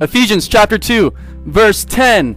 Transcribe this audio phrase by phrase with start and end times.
[0.00, 1.12] Ephesians chapter 2,
[1.46, 2.36] verse 10.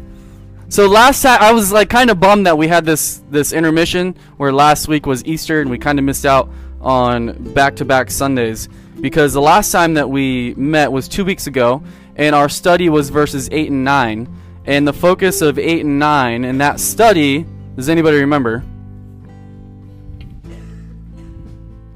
[0.69, 4.15] So last time I was like kind of bummed that we had this this intermission
[4.37, 8.67] where last week was Easter and we kind of missed out on back-to-back Sundays
[8.99, 11.83] because the last time that we met was 2 weeks ago
[12.15, 14.27] and our study was verses 8 and 9
[14.65, 18.63] and the focus of 8 and 9 and that study, does anybody remember?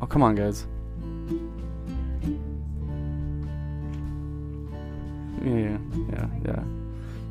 [0.02, 0.68] Oh, come on, guys.
[5.46, 5.78] Yeah,
[6.12, 6.64] yeah, yeah.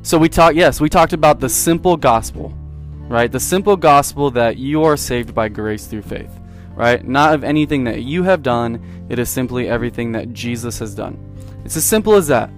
[0.03, 2.53] So we talked, yes, we talked about the simple gospel,
[3.09, 3.31] right?
[3.31, 6.31] The simple gospel that you are saved by grace through faith,
[6.75, 7.05] right?
[7.05, 11.19] Not of anything that you have done, it is simply everything that Jesus has done.
[11.65, 12.49] It's as simple as that.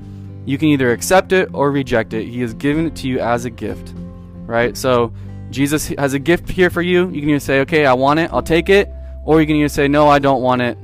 [0.46, 2.28] You can either accept it or reject it.
[2.28, 3.94] He has given it to you as a gift,
[4.46, 4.78] right?
[4.78, 5.12] So
[5.50, 7.10] Jesus has a gift here for you.
[7.10, 8.90] You can either say, okay, I want it, I'll take it,
[9.26, 10.78] or you can either say, no, I don't want it.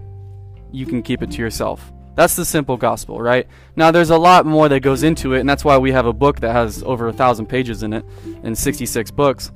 [0.71, 1.92] You can keep it to yourself.
[2.15, 3.47] That's the simple gospel, right?
[3.75, 6.13] Now, there's a lot more that goes into it, and that's why we have a
[6.13, 8.05] book that has over a thousand pages in it
[8.43, 9.51] and 66 books.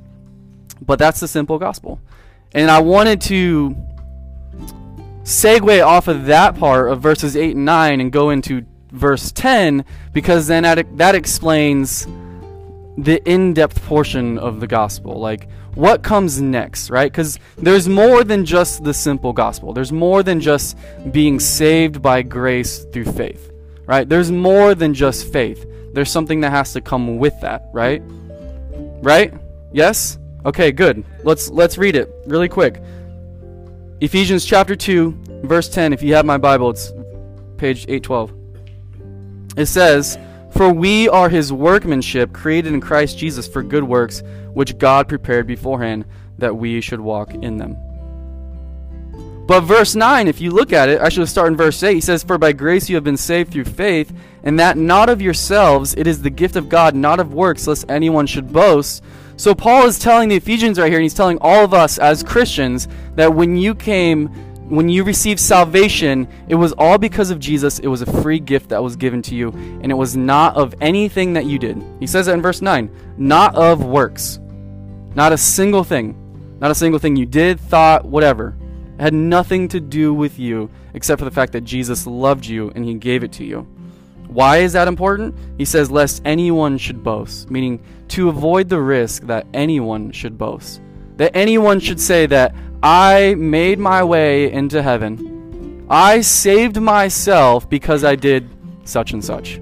[0.82, 2.00] But that's the simple gospel.
[2.54, 3.76] And I wanted to
[5.24, 9.84] segue off of that part of verses 8 and 9 and go into verse 10
[10.14, 12.08] because then that, that explains
[12.98, 15.20] the in-depth portion of the gospel.
[15.20, 17.12] Like what comes next right?
[17.12, 19.74] Because there's more than just the simple gospel.
[19.74, 20.78] There's more than just
[21.12, 23.52] being saved by grace through faith
[23.86, 24.08] right?
[24.10, 25.66] There's more than just faith.
[25.94, 28.02] There's something that has to come with that right?
[29.02, 29.34] Right?
[29.72, 30.18] Yes?
[30.46, 31.06] Okay good.
[31.24, 32.82] Let's let's read it really quick.
[34.02, 36.92] Ephesians chapter 2 verse 10 if you have my bible it's
[37.58, 38.32] page 812
[39.58, 40.18] it says
[40.58, 45.46] for we are his workmanship, created in Christ Jesus for good works, which God prepared
[45.46, 46.06] beforehand
[46.40, 47.78] that we should walk in them.
[49.46, 51.94] But verse 9, if you look at it, I should start in verse 8.
[51.94, 54.12] He says, For by grace you have been saved through faith,
[54.44, 57.86] and that not of yourselves, it is the gift of God, not of works, lest
[57.88, 59.04] anyone should boast.
[59.38, 62.24] So Paul is telling the Ephesians right here, and he's telling all of us as
[62.24, 64.32] Christians that when you came
[64.70, 67.80] when you received salvation, it was all because of Jesus.
[67.80, 69.50] It was a free gift that was given to you,
[69.82, 71.82] and it was not of anything that you did.
[72.00, 74.40] He says that in verse 9 not of works.
[75.16, 76.16] Not a single thing.
[76.60, 78.56] Not a single thing you did, thought, whatever.
[78.98, 82.72] It had nothing to do with you except for the fact that Jesus loved you
[82.76, 83.62] and he gave it to you.
[84.28, 85.36] Why is that important?
[85.58, 90.82] He says, lest anyone should boast, meaning to avoid the risk that anyone should boast.
[91.16, 92.54] That anyone should say that
[92.90, 95.86] I made my way into heaven.
[95.90, 98.50] I saved myself because I did
[98.86, 99.60] such and such,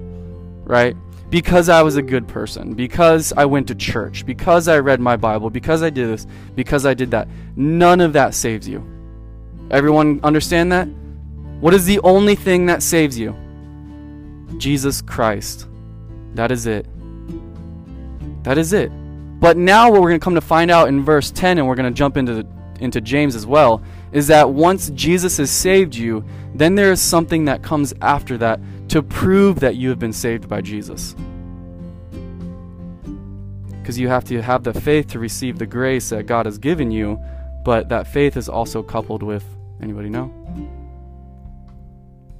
[0.62, 0.96] right?
[1.28, 5.16] Because I was a good person, because I went to church, because I read my
[5.16, 7.26] Bible, because I did this, because I did that.
[7.56, 8.78] None of that saves you.
[9.72, 10.86] Everyone understand that?
[11.58, 13.34] What is the only thing that saves you?
[14.56, 15.66] Jesus Christ.
[16.34, 16.86] That is it.
[18.44, 18.92] That is it.
[19.40, 21.74] But now, what we're going to come to find out in verse 10, and we're
[21.74, 23.82] going to jump into the into James as well,
[24.12, 28.60] is that once Jesus has saved you, then there is something that comes after that
[28.88, 31.14] to prove that you have been saved by Jesus.
[33.70, 36.90] Because you have to have the faith to receive the grace that God has given
[36.90, 37.20] you,
[37.64, 39.44] but that faith is also coupled with
[39.82, 40.26] anybody know?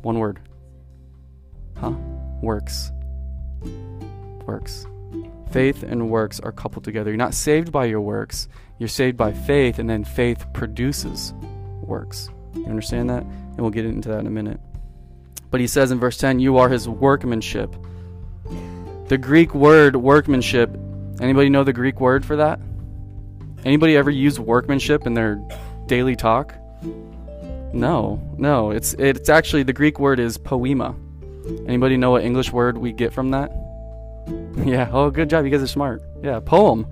[0.03, 0.41] One word.
[1.77, 1.93] Huh?
[2.43, 2.91] Works.
[4.47, 4.87] Works.
[5.51, 7.11] Faith and works are coupled together.
[7.11, 8.49] You're not saved by your works,
[8.79, 11.33] you're saved by faith, and then faith produces
[11.81, 12.29] works.
[12.55, 13.23] You understand that?
[13.23, 14.61] And we'll get into that in a minute.
[15.51, 17.75] But he says in verse 10, You are his workmanship.
[19.09, 20.77] The Greek word workmanship,
[21.21, 22.61] anybody know the Greek word for that?
[23.65, 25.41] Anybody ever use workmanship in their
[25.87, 26.55] daily talk?
[27.73, 28.71] No, no.
[28.71, 30.95] It's it's actually the Greek word is poema.
[31.67, 33.53] Anybody know what English word we get from that?
[34.65, 34.89] Yeah.
[34.91, 35.45] Oh, good job.
[35.45, 36.03] You guys are smart.
[36.23, 36.87] Yeah, poem.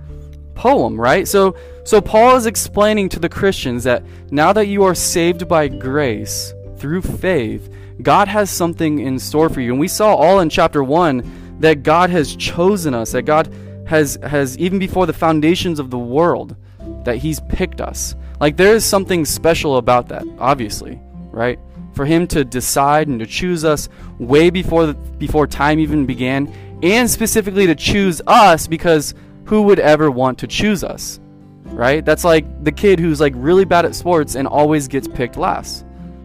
[0.55, 1.27] Poem, right?
[1.27, 5.69] So so Paul is explaining to the Christians that now that you are saved by
[5.69, 7.71] grace through faith,
[8.03, 9.73] God has something in store for you.
[9.73, 13.53] And we saw all in chapter 1 that God has chosen us, that God
[13.87, 16.57] has has even before the foundations of the world
[17.05, 18.15] that he's picked us.
[18.41, 21.59] Like there is something special about that, obviously, right?
[21.93, 26.53] For him to decide and to choose us way before the, before time even began
[26.83, 31.21] and specifically to choose us because who would ever want to choose us?
[31.65, 32.05] Right?
[32.05, 35.85] That's like the kid who's like really bad at sports and always gets picked last.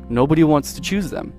[0.10, 1.33] Nobody wants to choose them.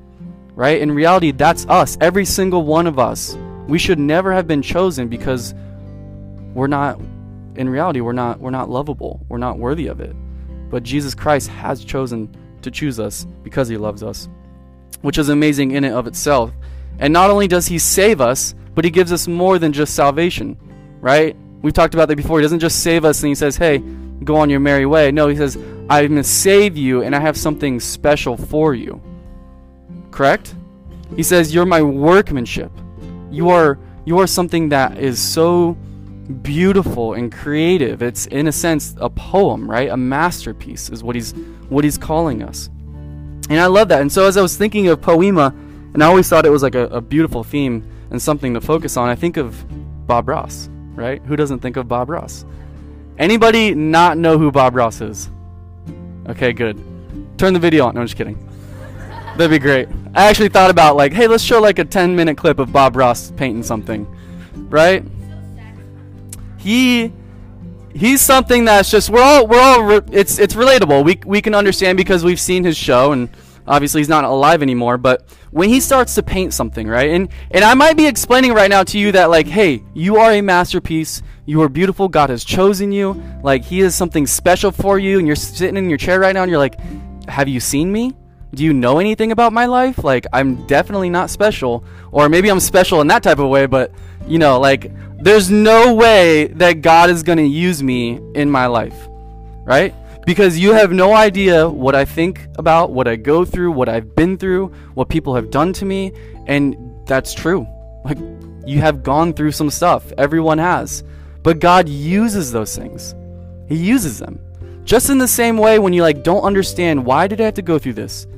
[0.54, 0.80] Right?
[0.80, 1.96] In reality, that's us.
[2.00, 3.36] Every single one of us.
[3.66, 5.54] We should never have been chosen because
[6.54, 7.00] we're not
[7.56, 9.24] in reality we're not we're not lovable.
[9.28, 10.14] We're not worthy of it.
[10.70, 14.28] But Jesus Christ has chosen to choose us because he loves us,
[15.02, 16.52] which is amazing in and of itself.
[16.98, 20.56] And not only does he save us, but he gives us more than just salvation,
[21.00, 21.36] right?
[21.62, 22.38] We've talked about that before.
[22.38, 23.78] He doesn't just save us and he says, "Hey,
[24.24, 25.56] go on your merry way." No, he says,
[25.88, 29.00] "I'm going to save you and I have something special for you."
[30.10, 30.54] Correct?
[31.16, 32.72] He says, "You're my workmanship.
[33.30, 35.76] You are you are something that is so
[36.42, 38.02] beautiful and creative.
[38.02, 39.88] It's in a sense a poem, right?
[39.90, 41.34] A masterpiece is what he's
[41.68, 42.68] what he's calling us.
[43.48, 44.00] And I love that.
[44.00, 45.54] And so as I was thinking of poema,
[45.92, 48.96] and I always thought it was like a, a beautiful theme and something to focus
[48.96, 49.64] on, I think of
[50.06, 51.22] Bob Ross, right?
[51.22, 52.44] Who doesn't think of Bob Ross?
[53.19, 55.31] Anybody not know who Bob Ross is?
[56.28, 56.82] Okay, good.
[57.38, 57.94] Turn the video on.
[57.94, 58.38] No, I'm just kidding.
[59.37, 59.88] That'd be great.
[60.14, 62.96] I actually thought about like, hey, let's show like a 10 minute clip of Bob
[62.96, 64.06] Ross painting something,
[64.69, 65.04] right?
[66.58, 67.12] He
[67.94, 71.04] he's something that's just we're all we're all re- it's it's relatable.
[71.04, 73.31] We we can understand because we've seen his show and
[73.70, 77.11] obviously he's not alive anymore, but when he starts to paint something, right?
[77.11, 80.32] And and I might be explaining right now to you that like, hey, you are
[80.32, 81.22] a masterpiece.
[81.46, 82.08] You are beautiful.
[82.08, 83.20] God has chosen you.
[83.43, 86.43] Like he has something special for you and you're sitting in your chair right now
[86.43, 86.78] and you're like,
[87.28, 88.14] "Have you seen me?"
[88.52, 90.02] do you know anything about my life?
[90.02, 91.84] Like, I'm definitely not special.
[92.11, 93.93] Or maybe I'm special in that type of way, but,
[94.26, 94.90] you know, like,
[95.20, 99.08] there's no way that God is going to use me in my life,
[99.64, 99.94] right?
[100.30, 104.14] Because you have no idea what I think about, what I go through, what I've
[104.14, 106.12] been through, what people have done to me,
[106.46, 107.66] and that's true.
[108.04, 108.18] Like,
[108.64, 110.12] you have gone through some stuff.
[110.18, 111.02] Everyone has.
[111.42, 113.16] But God uses those things,
[113.68, 114.38] He uses them.
[114.84, 117.62] Just in the same way when you like don't understand why did I have to
[117.62, 118.28] go through this?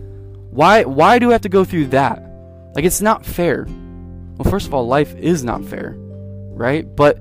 [0.50, 2.22] Why why do I have to go through that?
[2.74, 3.66] Like it's not fair.
[4.38, 5.96] Well, first of all, life is not fair
[6.62, 6.94] right?
[6.94, 7.18] But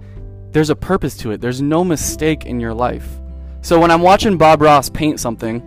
[0.51, 1.41] there's a purpose to it.
[1.41, 3.07] There's no mistake in your life.
[3.61, 5.61] So when I'm watching Bob Ross paint something,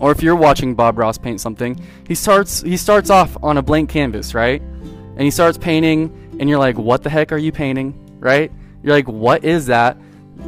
[0.00, 3.62] or if you're watching Bob Ross paint something, he starts he starts off on a
[3.62, 4.60] blank canvas, right?
[4.60, 8.50] And he starts painting and you're like, "What the heck are you painting?" right?
[8.82, 9.96] You're like, "What is that?"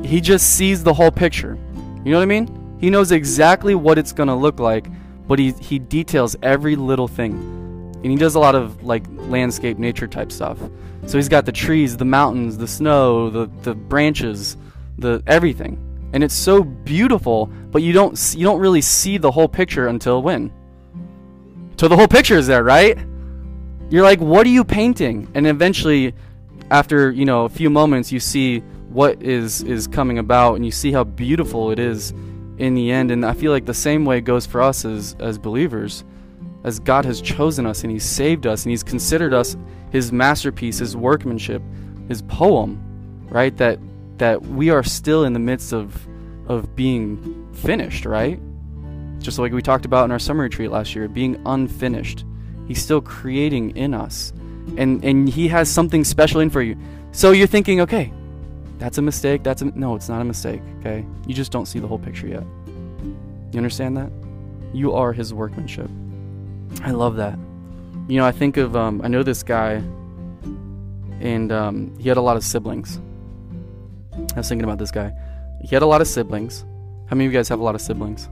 [0.02, 1.58] He just sees the whole picture.
[2.04, 2.76] You know what I mean?
[2.80, 4.86] He knows exactly what it's going to look like,
[5.28, 7.32] but he he details every little thing.
[7.94, 10.58] And he does a lot of like landscape nature type stuff.
[11.06, 14.56] So he's got the trees, the mountains, the snow, the, the branches,
[14.98, 15.78] the everything.
[16.14, 20.22] And it's so beautiful, but you don't you don't really see the whole picture until
[20.22, 20.52] when?
[21.76, 22.96] So the whole picture is there, right?
[23.90, 26.14] You're like, "What are you painting?" And eventually
[26.70, 30.70] after, you know, a few moments you see what is is coming about and you
[30.70, 32.12] see how beautiful it is
[32.58, 35.36] in the end and I feel like the same way goes for us as as
[35.36, 36.04] believers
[36.62, 39.56] as God has chosen us and He's saved us and He's considered us
[39.90, 41.60] His masterpiece, His workmanship,
[42.06, 42.80] His poem,
[43.28, 43.56] right?
[43.56, 43.80] That
[44.24, 46.08] that we are still in the midst of
[46.46, 48.40] of being finished, right?
[49.18, 52.24] Just like we talked about in our summer retreat last year, being unfinished.
[52.66, 54.32] He's still creating in us.
[54.78, 56.74] And and he has something special in for you.
[57.12, 58.14] So you're thinking, okay,
[58.78, 59.42] that's a mistake.
[59.42, 61.04] That's a no, it's not a mistake, okay?
[61.26, 62.44] You just don't see the whole picture yet.
[63.52, 64.10] You understand that?
[64.72, 65.90] You are his workmanship.
[66.82, 67.38] I love that.
[68.08, 69.82] You know, I think of um, I know this guy,
[71.20, 72.98] and um, he had a lot of siblings.
[74.34, 75.12] I was thinking about this guy.
[75.60, 76.64] He had a lot of siblings.
[77.06, 78.28] How many of you guys have a lot of siblings?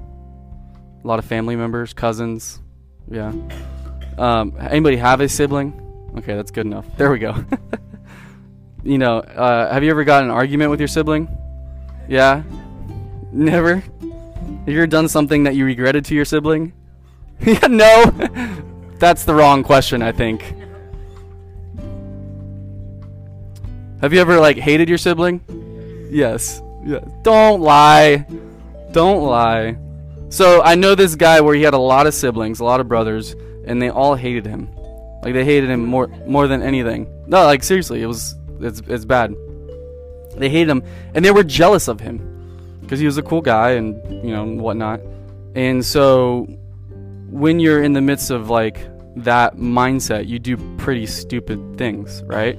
[1.02, 2.61] A lot of family members, cousins.
[3.11, 3.33] Yeah.
[4.18, 5.78] Um, anybody have a sibling?
[6.18, 6.87] Okay, that's good enough.
[6.97, 7.45] There we go.
[8.83, 11.28] you know, uh, have you ever got an argument with your sibling?
[12.09, 12.42] Yeah.
[13.33, 13.76] Never.
[13.76, 16.73] Have you ever done something that you regretted to your sibling?
[17.40, 18.04] yeah, no.
[18.99, 20.54] That's the wrong question, I think.
[24.00, 25.40] Have you ever like hated your sibling?
[26.12, 26.62] Yes.
[26.85, 27.00] Yeah.
[27.23, 28.26] Don't lie.
[28.92, 29.78] Don't lie.
[30.28, 32.88] So I know this guy where he had a lot of siblings, a lot of
[32.88, 34.69] brothers, and they all hated him.
[35.23, 37.07] Like they hated him more more than anything.
[37.26, 39.35] No, like seriously, it was it's it's bad.
[40.37, 40.83] They hated him,
[41.14, 44.45] and they were jealous of him because he was a cool guy and you know
[44.45, 45.00] whatnot.
[45.54, 46.47] And so
[47.31, 48.78] when you're in the midst of like
[49.16, 52.59] that mindset, you do pretty stupid things, right?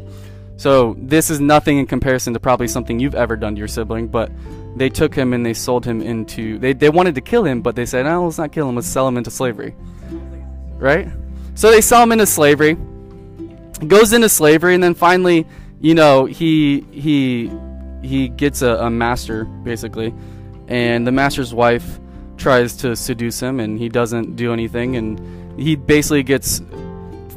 [0.58, 4.08] So this is nothing in comparison to probably something you've ever done to your sibling,
[4.08, 4.32] but
[4.76, 7.76] they took him and they sold him into they, they wanted to kill him, but
[7.76, 9.76] they said, no, let's not kill him, let's sell him into slavery.
[10.78, 11.08] Right?
[11.56, 12.78] So they sell him into slavery.
[13.88, 15.46] Goes into slavery and then finally,
[15.82, 17.52] you know, he he
[18.02, 20.14] he gets a, a master, basically.
[20.68, 22.00] And the master's wife
[22.38, 26.62] tries to seduce him and he doesn't do anything and he basically gets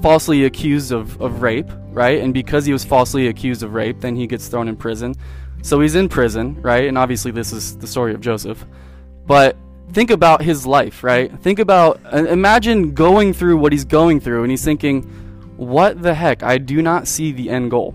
[0.01, 4.15] falsely accused of, of rape right and because he was falsely accused of rape then
[4.15, 5.15] he gets thrown in prison
[5.63, 8.65] so he's in prison right and obviously this is the story of joseph
[9.27, 9.57] but
[9.93, 14.43] think about his life right think about uh, imagine going through what he's going through
[14.43, 15.03] and he's thinking
[15.57, 16.43] what the heck?
[16.43, 17.95] I do not see the end goal.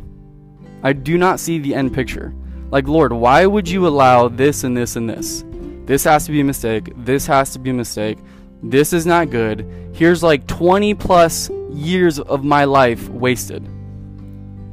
[0.83, 2.33] I do not see the end picture.
[2.71, 5.43] Like, Lord, why would you allow this and this and this?
[5.85, 6.91] This has to be a mistake.
[6.97, 8.17] This has to be a mistake.
[8.63, 9.67] This is not good.
[9.93, 13.67] Here's like 20 plus years of my life wasted.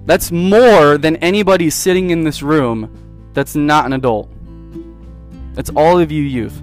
[0.09, 4.31] That's more than anybody sitting in this room that's not an adult.
[5.53, 6.63] That's all of you youth.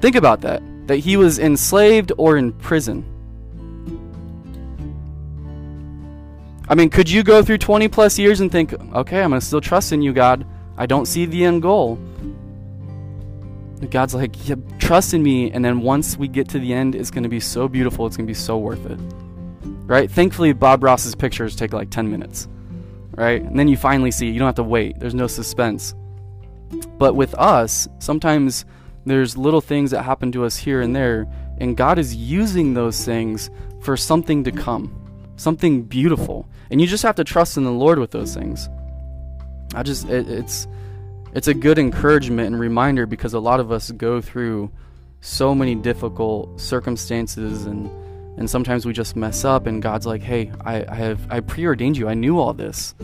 [0.00, 0.60] Think about that.
[0.88, 3.04] That he was enslaved or in prison.
[6.68, 9.46] I mean, could you go through 20 plus years and think, okay, I'm going to
[9.46, 10.44] still trust in you, God?
[10.76, 11.94] I don't see the end goal.
[13.88, 15.52] God's like, yeah, trust in me.
[15.52, 18.04] And then once we get to the end, it's going to be so beautiful.
[18.04, 18.98] It's going to be so worth it
[19.88, 20.10] right?
[20.10, 22.46] Thankfully, Bob Ross's pictures take like 10 minutes,
[23.16, 23.42] right?
[23.42, 25.94] And then you finally see, you don't have to wait, there's no suspense.
[26.98, 28.66] But with us, sometimes
[29.06, 31.26] there's little things that happen to us here and there,
[31.58, 34.94] and God is using those things for something to come,
[35.36, 36.46] something beautiful.
[36.70, 38.68] And you just have to trust in the Lord with those things.
[39.74, 40.68] I just, it, it's,
[41.32, 44.70] it's a good encouragement and reminder because a lot of us go through
[45.22, 47.90] so many difficult circumstances and
[48.38, 51.96] and sometimes we just mess up and god's like hey i, I have i preordained
[51.96, 52.08] you.
[52.08, 52.94] I knew all this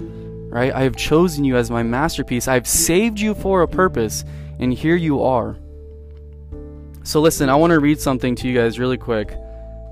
[0.54, 0.72] right?
[0.72, 2.46] I have chosen you as my masterpiece.
[2.46, 4.24] I've saved you for a purpose
[4.60, 5.56] and here you are.
[7.02, 9.36] So listen i want to read something to you guys really quick.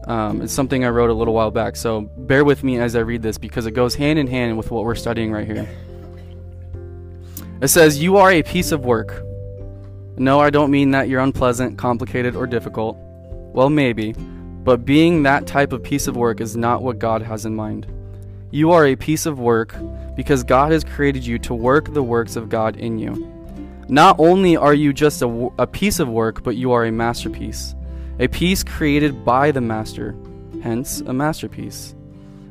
[0.06, 3.00] Um, it's something i wrote a little while back so bear with me as i
[3.00, 5.68] read this because it goes hand in hand with what we're studying right here.
[7.60, 9.24] It says you are a piece of work.
[10.16, 12.96] No i don't mean that you're unpleasant complicated or difficult.
[13.52, 14.14] Well maybe
[14.64, 17.86] but being that type of piece of work is not what God has in mind.
[18.50, 19.74] You are a piece of work
[20.14, 23.28] because God has created you to work the works of God in you.
[23.88, 27.74] Not only are you just a, a piece of work, but you are a masterpiece,
[28.18, 30.14] a piece created by the Master,
[30.62, 31.94] hence a masterpiece.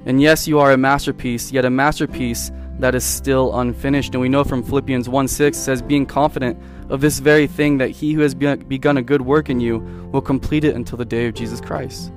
[0.05, 2.51] And yes, you are a masterpiece, yet a masterpiece
[2.81, 4.13] that is still unfinished.
[4.13, 6.59] And we know from Philippians 1 6 says, being confident
[6.89, 9.79] of this very thing, that he who has begun a good work in you
[10.11, 12.11] will complete it until the day of Jesus Christ.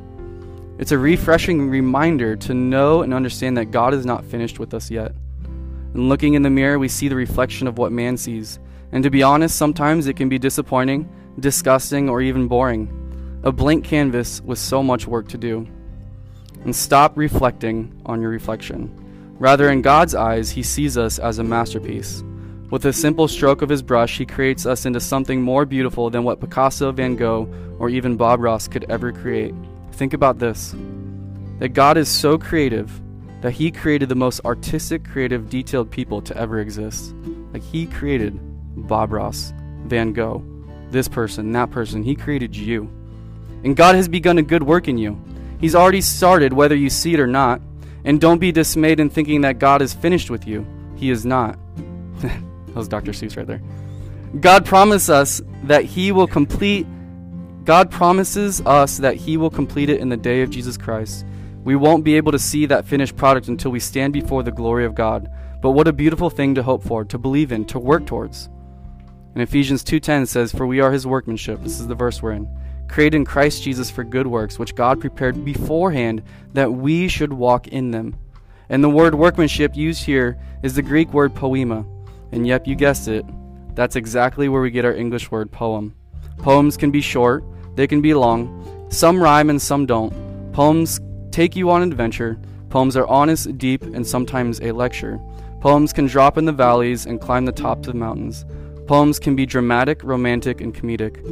[0.78, 4.90] It's a refreshing reminder to know and understand that God is not finished with us
[4.90, 5.12] yet.
[5.92, 8.58] And looking in the mirror, we see the reflection of what man sees.
[8.90, 13.40] And to be honest, sometimes it can be disappointing, disgusting, or even boring.
[13.44, 15.68] A blank canvas with so much work to do.
[16.64, 19.03] And stop reflecting on your reflection.
[19.38, 22.22] Rather, in God's eyes, He sees us as a masterpiece.
[22.70, 26.24] With a simple stroke of his brush, he creates us into something more beautiful than
[26.24, 27.48] what Picasso, Van Gogh,
[27.78, 29.54] or even Bob Ross could ever create.
[29.92, 30.74] Think about this
[31.60, 32.90] that God is so creative
[33.42, 37.14] that he created the most artistic, creative, detailed people to ever exist.
[37.52, 38.40] Like he created
[38.88, 39.52] Bob Ross,
[39.84, 40.42] Van Gogh,
[40.90, 42.02] this person, that person.
[42.02, 42.90] He created you.
[43.62, 45.16] And God has begun a good work in you.
[45.60, 47.60] He's already started, whether you see it or not.
[48.04, 50.66] And don't be dismayed in thinking that God is finished with you.
[50.96, 51.58] He is not.
[52.74, 53.12] That was Dr.
[53.12, 53.62] Seuss right there.
[54.40, 56.88] God promises us that He will complete.
[57.64, 61.24] God promises us that He will complete it in the day of Jesus Christ.
[61.62, 64.84] We won't be able to see that finished product until we stand before the glory
[64.84, 65.30] of God.
[65.62, 68.50] But what a beautiful thing to hope for, to believe in, to work towards.
[69.34, 72.48] And Ephesians 2:10 says, "For we are His workmanship." This is the verse we're in.
[72.88, 76.22] Created in Christ Jesus for good works, which God prepared beforehand
[76.52, 78.16] that we should walk in them.
[78.68, 81.84] And the word workmanship used here is the Greek word poema.
[82.32, 83.24] And yep, you guessed it.
[83.74, 85.94] That's exactly where we get our English word poem.
[86.38, 87.44] Poems can be short,
[87.76, 88.88] they can be long.
[88.90, 90.52] Some rhyme and some don't.
[90.52, 91.00] Poems
[91.30, 92.38] take you on an adventure.
[92.70, 95.20] Poems are honest, deep, and sometimes a lecture.
[95.60, 98.44] Poems can drop in the valleys and climb the tops of mountains.
[98.86, 101.24] Poems can be dramatic, romantic, and comedic.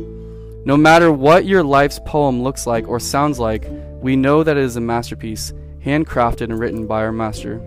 [0.65, 3.67] No matter what your life's poem looks like or sounds like,
[4.01, 5.53] we know that it is a masterpiece,
[5.85, 7.61] handcrafted and written by our master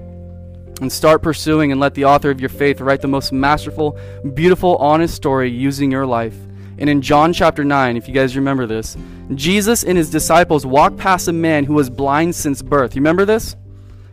[0.82, 3.98] and start pursuing and let the author of your faith write the most masterful,
[4.34, 6.36] beautiful, honest story using your life.
[6.78, 8.98] And in John chapter 9, if you guys remember this,
[9.34, 12.96] Jesus and his disciples walked past a man who was blind since birth.
[12.96, 13.56] You remember this?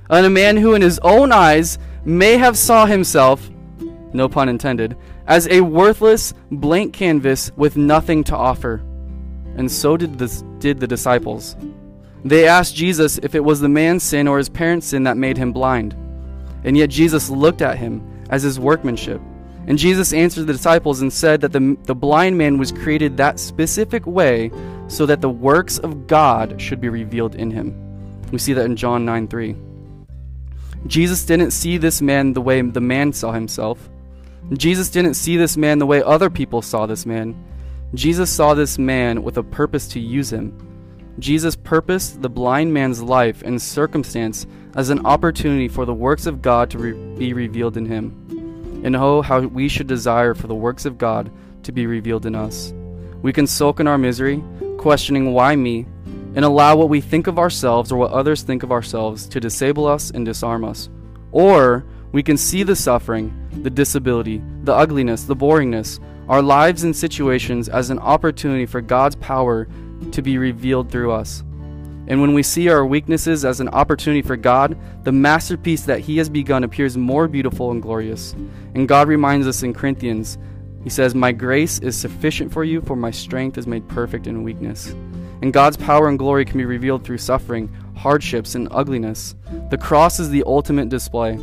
[0.09, 3.51] And a man who in his own eyes may have saw himself,
[4.15, 8.83] no pun intended, as a worthless blank canvas with nothing to offer.
[9.57, 11.57] And so did, this, did the disciples.
[12.25, 15.37] They asked Jesus if it was the man's sin or his parents' sin that made
[15.37, 15.95] him blind.
[16.65, 19.21] And yet Jesus looked at him as his workmanship.
[19.67, 23.39] And Jesus answered the disciples and said that the, the blind man was created that
[23.39, 24.51] specific way
[24.89, 27.79] so that the works of God should be revealed in him.
[28.33, 29.57] We see that in John 9 3.
[30.87, 33.89] Jesus didn't see this man the way the man saw himself.
[34.53, 37.35] Jesus didn't see this man the way other people saw this man.
[37.95, 40.57] Jesus saw this man with a purpose to use him.
[41.19, 46.41] Jesus purposed the blind man's life and circumstance as an opportunity for the works of
[46.41, 48.81] God to re- be revealed in him.
[48.85, 51.31] And oh, how we should desire for the works of God
[51.65, 52.73] to be revealed in us.
[53.21, 54.43] We can sulk in our misery,
[54.79, 55.87] questioning why me,
[56.35, 59.87] and allow what we think of ourselves or what others think of ourselves to disable
[59.87, 60.89] us and disarm us.
[61.31, 66.95] Or we can see the suffering, the disability, the ugliness, the boringness, our lives and
[66.95, 69.67] situations as an opportunity for God's power
[70.13, 71.43] to be revealed through us.
[72.09, 76.19] And when we see our weaknesses as an opportunity for God, the masterpiece that He
[76.19, 78.33] has begun appears more beautiful and glorious.
[78.75, 80.37] And God reminds us in Corinthians,
[80.85, 84.43] He says, My grace is sufficient for you, for my strength is made perfect in
[84.43, 84.95] weakness.
[85.43, 89.35] And God's power and glory can be revealed through suffering, hardships, and ugliness.
[89.71, 91.39] The cross is the ultimate display.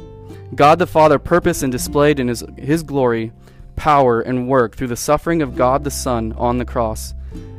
[0.55, 3.31] God the Father purposed and displayed in His, his glory,
[3.75, 7.13] power, and work through the suffering of God the Son on the cross.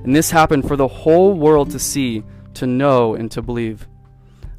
[0.04, 3.88] And this happened for the whole world to see to know, and to believe.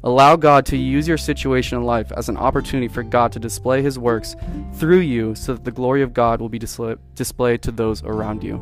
[0.04, 3.82] Allow God to use your situation in life as an opportunity for God to display
[3.82, 4.34] His works
[4.74, 8.42] through you so that the glory of God will be display- displayed to those around
[8.42, 8.58] you.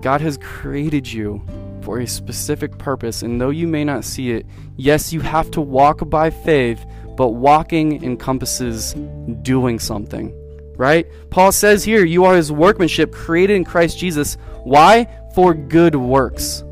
[0.00, 1.44] God has created you
[1.80, 5.60] for a specific purpose, and though you may not see it, yes, you have to
[5.60, 6.84] walk by faith,
[7.16, 8.94] but walking encompasses
[9.42, 10.34] doing something,
[10.76, 11.06] right?
[11.30, 14.36] Paul says here, You are His workmanship created in Christ Jesus.
[14.64, 15.08] Why?
[15.34, 16.64] For good works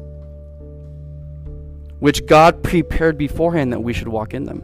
[2.05, 4.63] which God prepared beforehand that we should walk in them.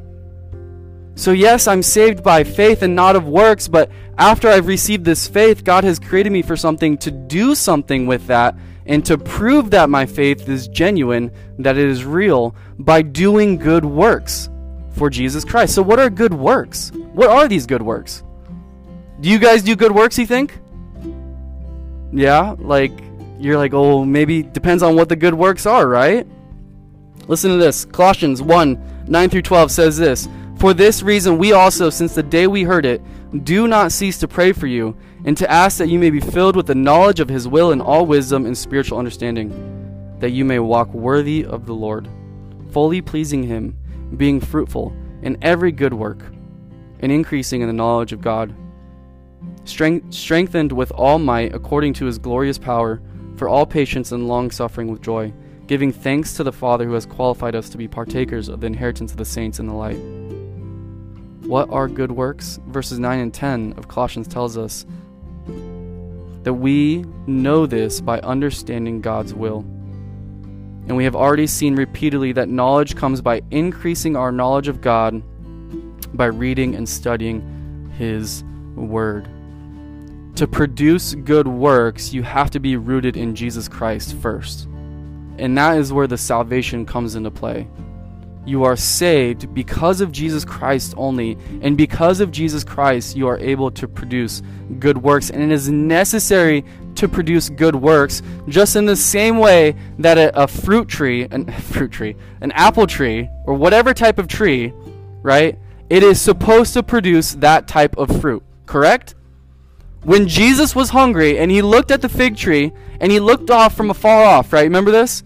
[1.15, 5.27] So, yes, I'm saved by faith and not of works, but after I've received this
[5.27, 9.71] faith, God has created me for something to do something with that and to prove
[9.71, 14.51] that my faith is genuine, that it is real, by doing good works
[14.91, 15.75] for Jesus Christ.
[15.75, 16.93] So, what are good works?
[17.13, 18.23] What are these good works?
[19.21, 20.59] Do you guys do good works, you think?
[22.13, 22.93] Yeah, like,
[23.39, 26.27] you're like, oh, maybe depends on what the good works are, right?
[27.27, 27.85] Listen to this.
[27.85, 32.47] Colossians 1 9 through 12 says this For this reason, we also, since the day
[32.47, 33.03] we heard it,
[33.45, 36.57] do not cease to pray for you, and to ask that you may be filled
[36.57, 40.59] with the knowledge of His will and all wisdom and spiritual understanding, that you may
[40.59, 42.09] walk worthy of the Lord,
[42.73, 43.77] fully pleasing Him,
[44.17, 46.23] being fruitful in every good work,
[47.01, 48.55] and increasing in the knowledge of God,
[49.65, 53.01] Strength, strengthened with all might according to His glorious power,
[53.37, 55.33] for all patience and long suffering with joy
[55.71, 59.13] giving thanks to the Father who has qualified us to be partakers of the inheritance
[59.13, 60.01] of the saints in the light.
[61.49, 62.59] What are good works?
[62.67, 64.85] Verses 9 and 10 of Colossians tells us
[66.43, 69.65] that we know this by understanding God's will.
[70.87, 75.23] And we have already seen repeatedly that knowledge comes by increasing our knowledge of God
[76.17, 78.43] by reading and studying His
[78.75, 79.29] Word.
[80.37, 84.67] To produce good works, you have to be rooted in Jesus Christ first.
[85.39, 87.69] And that is where the salvation comes into play.
[88.51, 91.39] You are saved because of Jesus Christ only.
[91.63, 94.43] And because of Jesus Christ, you are able to produce
[94.81, 95.31] good works.
[95.31, 96.65] And it is necessary
[96.97, 101.29] to produce good works, just in the same way that a, a fruit tree,
[101.61, 104.73] fruit tree, an apple tree, or whatever type of tree,
[105.23, 105.57] right?
[105.89, 109.15] It is supposed to produce that type of fruit, correct?
[110.03, 113.77] When Jesus was hungry and he looked at the fig tree and he looked off
[113.77, 114.63] from afar off, right?
[114.63, 115.23] Remember this?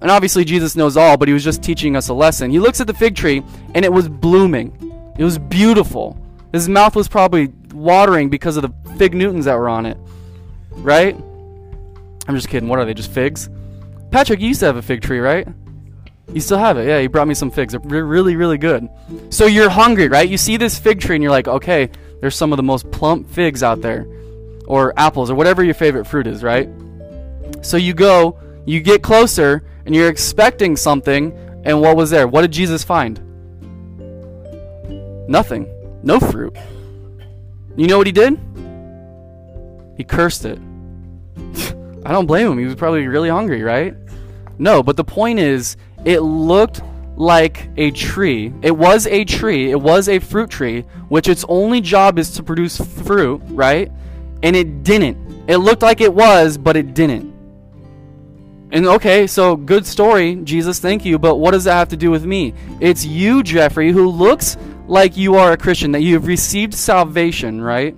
[0.00, 2.50] And obviously, Jesus knows all, but he was just teaching us a lesson.
[2.50, 3.42] He looks at the fig tree,
[3.74, 5.12] and it was blooming.
[5.18, 6.18] It was beautiful.
[6.52, 9.98] His mouth was probably watering because of the fig Newtons that were on it.
[10.70, 11.14] Right?
[12.26, 12.68] I'm just kidding.
[12.68, 12.94] What are they?
[12.94, 13.50] Just figs?
[14.10, 15.46] Patrick, you used to have a fig tree, right?
[16.32, 16.86] You still have it.
[16.86, 17.76] Yeah, he brought me some figs.
[17.84, 18.88] They're really, really good.
[19.30, 20.28] So you're hungry, right?
[20.28, 23.28] You see this fig tree, and you're like, okay, there's some of the most plump
[23.30, 24.06] figs out there.
[24.66, 26.68] Or apples, or whatever your favorite fruit is, right?
[27.62, 32.28] So you go, you get closer, and you're expecting something, and what was there?
[32.28, 33.18] What did Jesus find?
[35.28, 35.68] Nothing.
[36.04, 36.56] No fruit.
[37.76, 38.38] You know what he did?
[39.96, 40.60] He cursed it.
[42.06, 42.56] I don't blame him.
[42.56, 43.96] He was probably really hungry, right?
[44.60, 46.82] No, but the point is, it looked
[47.16, 48.52] like a tree.
[48.62, 49.72] It was a tree.
[49.72, 53.90] It was a fruit tree, which its only job is to produce fruit, right?
[54.44, 55.50] And it didn't.
[55.50, 57.29] It looked like it was, but it didn't.
[58.72, 62.10] And okay, so good story, Jesus, thank you, but what does that have to do
[62.10, 62.54] with me?
[62.78, 64.56] It's you, Jeffrey, who looks
[64.86, 67.96] like you are a Christian, that you have received salvation, right?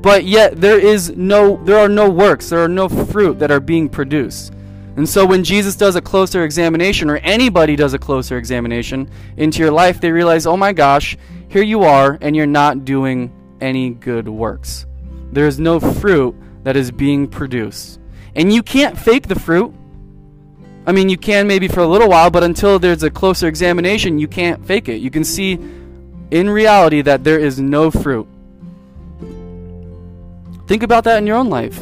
[0.00, 3.60] But yet there is no there are no works, there are no fruit that are
[3.60, 4.52] being produced.
[4.96, 9.60] And so when Jesus does a closer examination or anybody does a closer examination into
[9.60, 11.16] your life, they realize, "Oh my gosh,
[11.48, 13.30] here you are and you're not doing
[13.60, 14.86] any good works."
[15.32, 18.00] There is no fruit that is being produced.
[18.34, 19.72] And you can't fake the fruit.
[20.88, 24.18] I mean, you can maybe for a little while, but until there's a closer examination,
[24.18, 25.02] you can't fake it.
[25.02, 25.58] You can see
[26.30, 28.26] in reality that there is no fruit.
[30.66, 31.78] Think about that in your own life.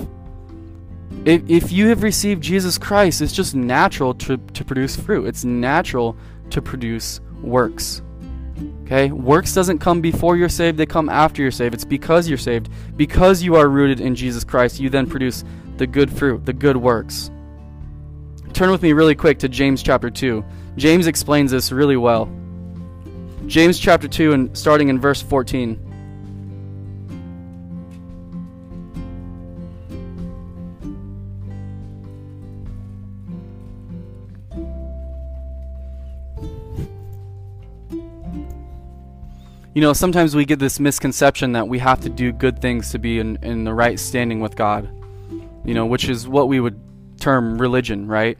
[1.24, 5.26] If, if you have received Jesus Christ, it's just natural to, to produce fruit.
[5.26, 6.16] It's natural
[6.50, 8.02] to produce works.
[8.82, 9.12] Okay?
[9.12, 11.74] Works doesn't come before you're saved, they come after you're saved.
[11.74, 12.70] It's because you're saved.
[12.96, 15.44] Because you are rooted in Jesus Christ, you then produce
[15.76, 17.30] the good fruit, the good works.
[18.56, 20.42] Turn with me really quick to James chapter 2.
[20.78, 22.26] James explains this really well.
[23.46, 25.78] James chapter 2 and starting in verse 14.
[39.74, 42.98] you know, sometimes we get this misconception that we have to do good things to
[42.98, 44.88] be in, in the right standing with God,
[45.66, 46.85] you know, which is what we would
[47.20, 48.38] term religion, right?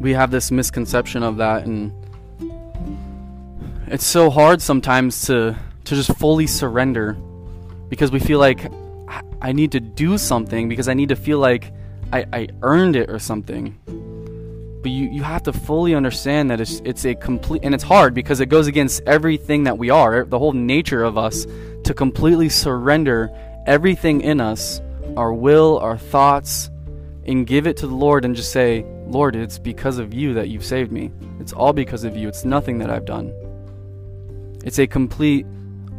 [0.00, 1.92] We have this misconception of that, and
[3.86, 7.14] it's so hard sometimes to, to just fully surrender
[7.88, 8.70] because we feel like
[9.40, 11.72] I need to do something because I need to feel like
[12.12, 13.78] I, I earned it or something
[14.84, 18.12] but you, you have to fully understand that it's it's a complete and it's hard
[18.12, 21.46] because it goes against everything that we are the whole nature of us
[21.84, 23.30] to completely surrender
[23.66, 24.82] everything in us
[25.16, 26.70] our will our thoughts
[27.26, 30.48] and give it to the lord and just say lord it's because of you that
[30.48, 31.10] you've saved me
[31.40, 33.32] it's all because of you it's nothing that i've done
[34.64, 35.46] it's a complete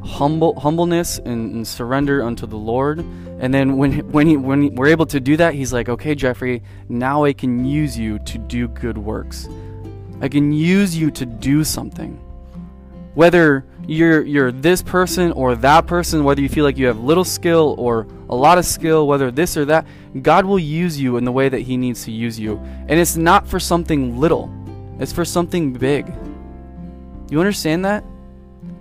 [0.05, 2.99] humble humbleness and, and, surrender unto the Lord.
[3.39, 6.61] And then when when he, when we're able to do that, he's like, "Okay, Jeffrey,
[6.87, 9.49] now I can use you to do good works.
[10.21, 12.13] I can use you to do something.
[13.15, 17.23] Whether you're you're this person or that person, whether you feel like you have little
[17.23, 19.85] skill or a lot of skill, whether this or that,
[20.21, 22.57] God will use you in the way that he needs to use you.
[22.57, 24.51] And it's not for something little.
[24.99, 26.11] It's for something big.
[27.29, 28.03] You understand that?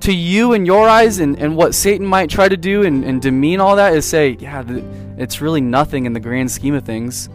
[0.04, 3.22] to you in your eyes and, and what Satan might try to do and, and
[3.22, 4.84] demean all that is say, yeah, the,
[5.16, 7.30] it's really nothing in the grand scheme of things.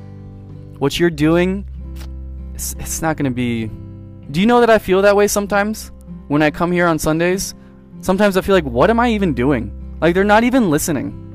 [0.78, 1.68] What you're doing,
[2.54, 3.72] it's, it's not going to be.
[4.30, 5.92] Do you know that I feel that way sometimes
[6.30, 7.54] when I come here on Sundays?
[8.00, 9.98] Sometimes I feel like, what am I even doing?
[10.00, 11.26] Like they're not even listening.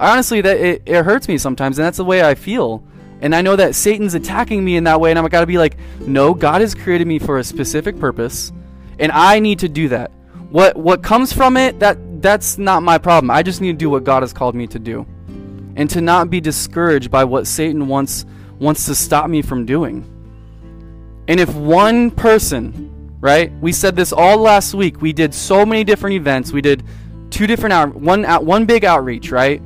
[0.00, 2.82] Honestly, that it, it hurts me sometimes, and that's the way I feel.
[3.20, 5.58] And I know that Satan's attacking me in that way, and I'm got to be
[5.58, 8.52] like, no, God has created me for a specific purpose,
[8.98, 10.10] and I need to do that.
[10.50, 13.30] What what comes from it, that that's not my problem.
[13.30, 15.06] I just need to do what God has called me to do.
[15.76, 18.26] And to not be discouraged by what Satan wants
[18.58, 20.04] wants to stop me from doing.
[21.28, 23.52] And if one person, right?
[23.60, 25.00] We said this all last week.
[25.00, 26.52] We did so many different events.
[26.52, 26.84] We did
[27.30, 29.62] two different out one out one big outreach, right?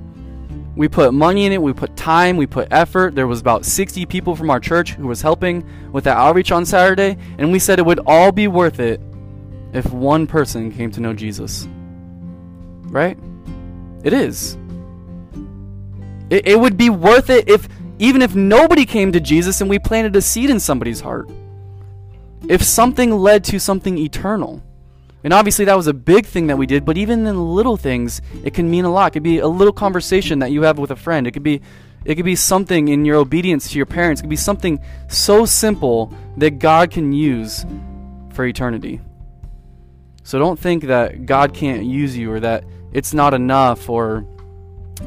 [0.75, 3.15] We put money in it, we put time, we put effort.
[3.15, 6.65] There was about 60 people from our church who was helping with that outreach on
[6.65, 9.01] Saturday, and we said it would all be worth it
[9.75, 11.69] if one person came to know Jesus.
[12.85, 13.19] Right?
[14.03, 14.57] It is.
[16.31, 19.79] It, it would be worth it if, even if nobody came to Jesus and we
[19.79, 21.29] planted a seed in somebody's heart.
[22.49, 24.63] If something led to something eternal.
[25.25, 28.21] And obviously, that was a big thing that we did, but even in little things,
[28.43, 29.09] it can mean a lot.
[29.09, 31.27] It could be a little conversation that you have with a friend.
[31.27, 31.61] It could be
[32.05, 34.21] it could be something in your obedience to your parents.
[34.21, 37.65] It could be something so simple that God can use
[38.33, 39.01] for eternity.
[40.25, 44.27] So don't think that God can't use you or that it's not enough or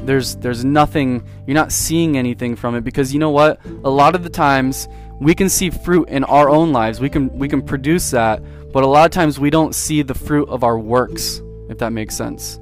[0.04, 3.60] there's there's nothing you're not seeing anything from it because you know what?
[3.84, 4.88] A lot of the times
[5.20, 7.00] we can see fruit in our own lives.
[7.00, 10.14] We can we can produce that, but a lot of times we don't see the
[10.14, 12.60] fruit of our works, if that makes sense.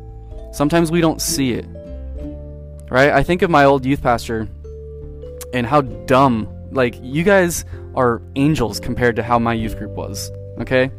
[0.52, 1.66] Sometimes we don't see it.
[2.90, 3.10] Right?
[3.10, 4.48] I think of my old youth pastor
[5.52, 7.64] and how dumb like you guys
[7.94, 10.30] are angels compared to how my youth group was.
[10.60, 10.90] Okay?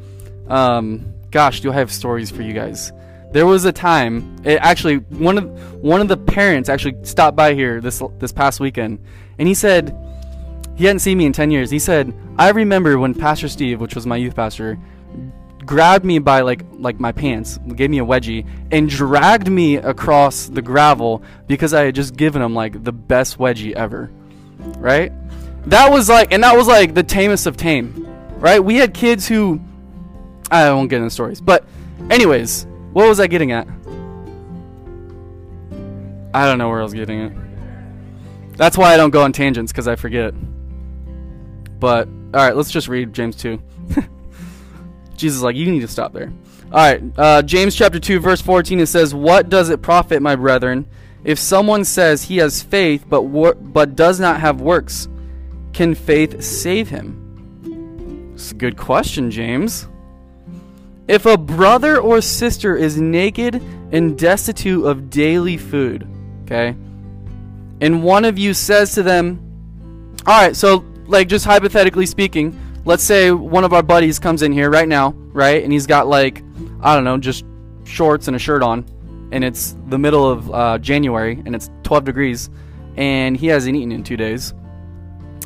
[0.50, 2.92] Um gosh, do I have stories for you guys.
[3.32, 7.54] There was a time, it actually one of one of the parents actually stopped by
[7.54, 9.00] here this this past weekend,
[9.40, 9.96] and he said
[10.76, 11.70] he hadn't seen me in 10 years.
[11.70, 14.78] He said, "I remember when Pastor Steve, which was my youth pastor,
[15.66, 20.48] grabbed me by like like my pants, gave me a wedgie, and dragged me across
[20.48, 24.12] the gravel because I had just given him like the best wedgie ever."
[24.78, 25.12] Right?
[25.68, 28.08] That was like and that was like the tamest of tame.
[28.38, 28.64] Right?
[28.64, 29.62] We had kids who
[30.52, 31.42] I won't get into stories.
[31.42, 31.66] But,
[32.10, 33.68] anyways, what was I getting at?
[36.34, 38.58] I don't know where I was getting at.
[38.58, 40.34] That's why I don't go on tangents because I forget.
[41.80, 43.62] But all right, let's just read James two.
[45.16, 46.32] Jesus, like you need to stop there.
[46.72, 48.80] All right, uh, James chapter two, verse fourteen.
[48.80, 50.88] It says, "What does it profit, my brethren,
[51.24, 55.08] if someone says he has faith but wor- but does not have works?
[55.76, 58.32] can faith save him?
[58.34, 59.88] It's a good question, James.
[61.08, 63.56] If a brother or sister is naked
[63.92, 66.08] and destitute of daily food,
[66.44, 66.76] okay,
[67.82, 73.04] and one of you says to them, All right, so, like, just hypothetically speaking, let's
[73.04, 76.44] say one of our buddies comes in here right now, right, and he's got, like,
[76.82, 77.46] I don't know, just
[77.84, 78.86] shorts and a shirt on,
[79.32, 82.50] and it's the middle of uh, January, and it's 12 degrees,
[82.98, 84.54] and he hasn't eaten in two days.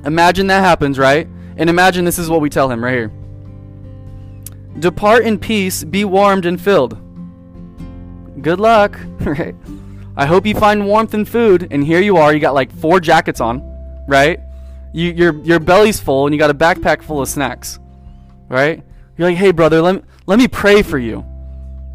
[0.06, 1.28] Imagine that happens, right?
[1.58, 3.12] And imagine this is what we tell him right here
[4.80, 6.98] Depart in peace, be warmed and filled.
[8.42, 9.56] Good luck, right?
[10.16, 12.34] I hope you find warmth and food, and here you are.
[12.34, 13.62] You got like four jackets on,
[14.08, 14.40] right?
[14.92, 17.80] You, your your belly's full, and you got a backpack full of snacks,
[18.48, 18.84] right?
[19.18, 21.26] You're like, hey brother, let me, let me pray for you,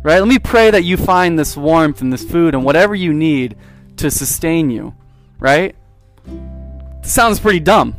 [0.02, 0.18] right?
[0.18, 3.56] Let me pray that you find this warmth and this food and whatever you need
[3.96, 4.94] to sustain you,
[5.38, 5.74] right?
[7.02, 7.92] Sounds pretty dumb.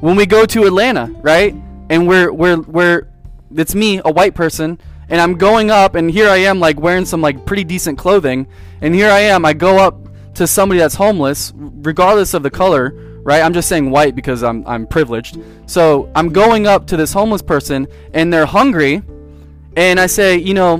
[0.00, 1.54] When we go to Atlanta, right,
[1.90, 3.08] and we're we're we're
[3.54, 7.06] it's me, a white person, and I'm going up, and here I am, like wearing
[7.06, 8.46] some like pretty decent clothing,
[8.80, 13.07] and here I am, I go up to somebody that's homeless, regardless of the color,
[13.28, 13.42] right?
[13.42, 15.38] I'm just saying white because I'm I'm privileged.
[15.66, 19.02] So I'm going up to this homeless person, and they're hungry,
[19.76, 20.78] and I say, you know,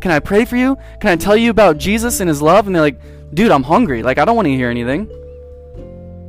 [0.00, 0.76] can I pray for you?
[1.00, 2.66] Can I tell you about Jesus and His love?
[2.66, 3.00] And they're like,
[3.34, 4.02] dude, I'm hungry.
[4.02, 5.10] Like I don't want to hear anything.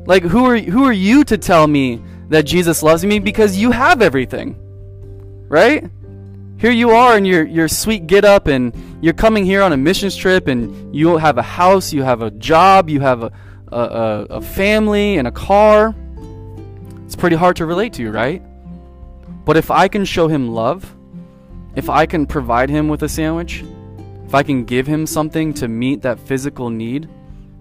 [0.05, 3.71] Like who are who are you to tell me that Jesus loves me because you
[3.71, 4.57] have everything?
[5.49, 5.89] right?
[6.57, 9.77] Here you are in your, your sweet get up, and you're coming here on a
[9.77, 13.31] missions trip, and you have a house, you have a job, you have a,
[13.71, 15.95] a, a family, and a car.
[17.05, 18.41] It's pretty hard to relate to, right?
[19.45, 20.93] But if I can show him love,
[21.75, 23.63] if I can provide him with a sandwich,
[24.25, 27.07] if I can give him something to meet that physical need,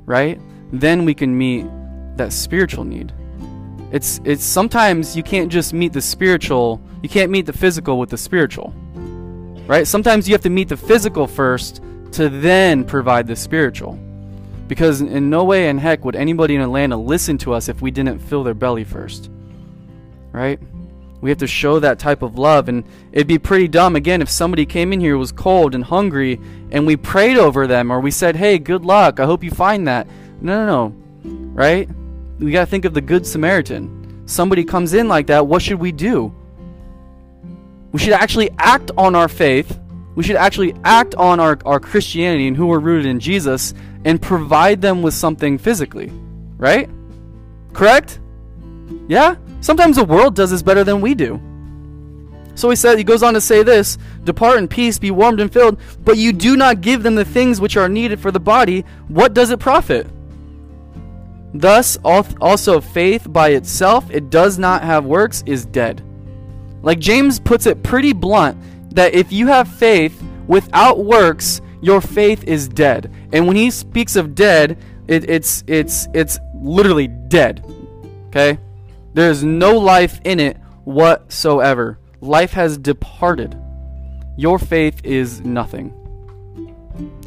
[0.05, 0.41] right?
[0.73, 1.65] Then we can meet
[2.17, 3.13] that spiritual need.
[3.93, 8.11] It's it's sometimes you can't just meet the spiritual, you can't meet the physical with
[8.11, 8.75] the spiritual.
[9.69, 9.87] Right?
[9.87, 13.99] Sometimes you have to meet the physical first to then provide the spiritual.
[14.67, 17.91] Because in no way in heck would anybody in Atlanta listen to us if we
[17.91, 19.31] didn't fill their belly first.
[20.33, 20.59] Right?
[21.21, 22.69] We have to show that type of love.
[22.69, 26.41] And it'd be pretty dumb, again, if somebody came in here was cold and hungry
[26.71, 29.21] and we prayed over them or we said, hey, good luck.
[29.21, 30.07] I hope you find that.
[30.41, 30.95] No, no, no.
[31.53, 31.89] Right?
[32.39, 34.25] We got to think of the Good Samaritan.
[34.27, 36.35] Somebody comes in like that, what should we do?
[37.93, 39.79] We should actually act on our faith.
[40.17, 43.73] We should actually act on our, our Christianity and who we're rooted in Jesus
[44.07, 46.11] and provide them with something physically.
[46.57, 46.89] Right?
[47.75, 48.21] Correct?
[49.09, 49.35] Yeah?
[49.61, 51.41] Sometimes the world does this better than we do.
[52.55, 55.53] So he said, he goes on to say this Depart in peace, be warmed and
[55.53, 58.85] filled, but you do not give them the things which are needed for the body.
[59.09, 60.07] What does it profit?
[61.53, 66.03] Thus, also faith by itself, it does not have works, is dead.
[66.83, 68.57] Like James puts it pretty blunt
[68.95, 73.13] that if you have faith without works, your faith is dead.
[73.37, 77.63] And when he speaks of dead, it, it's it's it's literally dead.
[78.29, 78.59] Okay?
[79.13, 81.99] There is no life in it whatsoever.
[82.23, 83.55] Life has departed.
[84.39, 85.93] Your faith is nothing.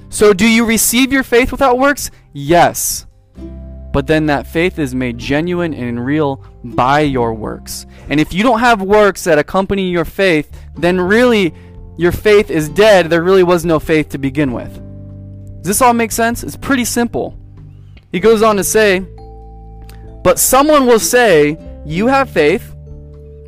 [0.09, 2.09] So, do you receive your faith without works?
[2.33, 3.05] Yes
[3.91, 7.87] but then that faith is made genuine and real by your works.
[8.09, 11.55] And if you don't have works that accompany your faith, then really
[11.97, 13.09] your faith is dead.
[13.09, 14.88] There really was no faith to begin with.
[15.69, 16.41] This all make sense?
[16.41, 17.37] It's pretty simple.
[18.11, 19.01] He goes on to say,
[20.23, 22.75] But someone will say, You have faith,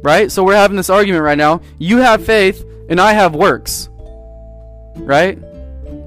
[0.04, 0.32] right?
[0.32, 1.62] So we're having this argument right now.
[1.80, 3.90] You have faith, and I have works,
[4.98, 5.40] right?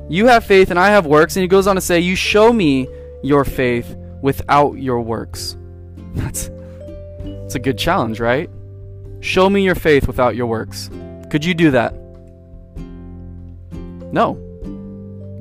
[0.08, 1.34] You have faith, and I have works.
[1.34, 2.86] And he goes on to say, You show me
[3.24, 5.56] your faith without your works.
[6.14, 6.48] That's
[7.24, 8.48] that's a good challenge, right?
[9.18, 10.90] Show me your faith without your works.
[11.28, 11.92] Could you do that?
[14.12, 14.43] No.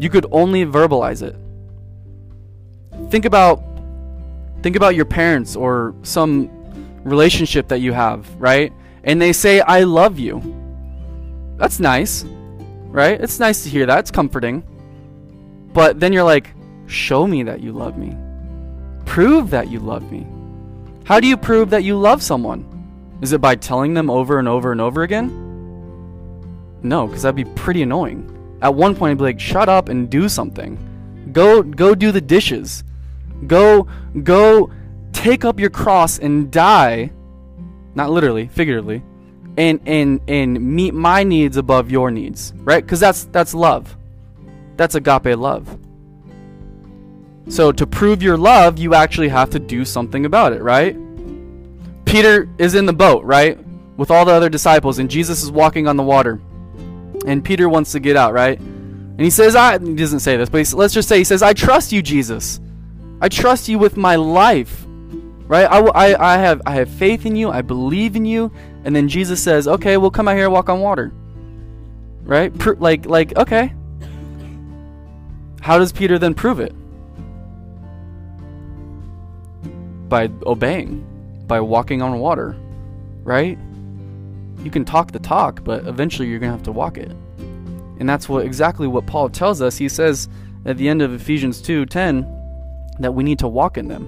[0.04, 1.36] You could only verbalize it.
[3.10, 3.64] Think about
[4.62, 6.50] think about your parents or some
[7.04, 8.74] relationship that you have, right?
[9.06, 10.42] And they say I love you.
[11.58, 12.26] That's nice.
[12.88, 13.20] Right?
[13.20, 14.00] It's nice to hear that.
[14.00, 14.64] It's comforting.
[15.74, 16.54] But then you're like,
[16.86, 18.18] "Show me that you love me."
[19.06, 20.26] prove that you love me?
[21.06, 22.66] How do you prove that you love someone?
[23.22, 25.30] Is it by telling them over and over and over again?
[26.82, 28.33] No, because that'd be pretty annoying.
[28.64, 31.30] At one point, I'd be like, shut up and do something.
[31.34, 32.86] Go, go do the dishes.
[33.46, 33.88] Go,
[34.24, 34.72] go
[35.12, 37.12] take up your cross and die.
[37.94, 39.04] Not literally, figuratively.
[39.58, 42.54] And, and, and meet my needs above your needs.
[42.56, 42.84] Right?
[42.84, 43.98] Because that's, that's love.
[44.78, 45.78] That's agape love.
[47.50, 50.96] So to prove your love, you actually have to do something about it, right?
[52.06, 53.60] Peter is in the boat, right?
[53.98, 56.40] With all the other disciples, and Jesus is walking on the water.
[57.26, 58.60] And Peter wants to get out, right?
[58.60, 61.44] And he says, I, he doesn't say this, but he, let's just say, he says,
[61.44, 62.60] I trust you, Jesus.
[63.22, 65.66] I trust you with my life, right?
[65.66, 67.50] I, I, I, have, I have faith in you.
[67.50, 68.52] I believe in you.
[68.84, 71.14] And then Jesus says, okay, well, come out here and walk on water.
[72.24, 72.58] Right?
[72.58, 73.74] Pro- like, like, okay.
[75.62, 76.74] How does Peter then prove it?
[80.10, 82.58] By obeying, by walking on water,
[83.24, 83.58] right?
[84.64, 87.12] You can talk the talk, but eventually you're going to have to walk it.
[88.00, 89.78] And that's what exactly what Paul tells us.
[89.78, 90.30] He says
[90.66, 92.26] at the end of Ephesians 2:10
[93.00, 94.08] that we need to walk in them.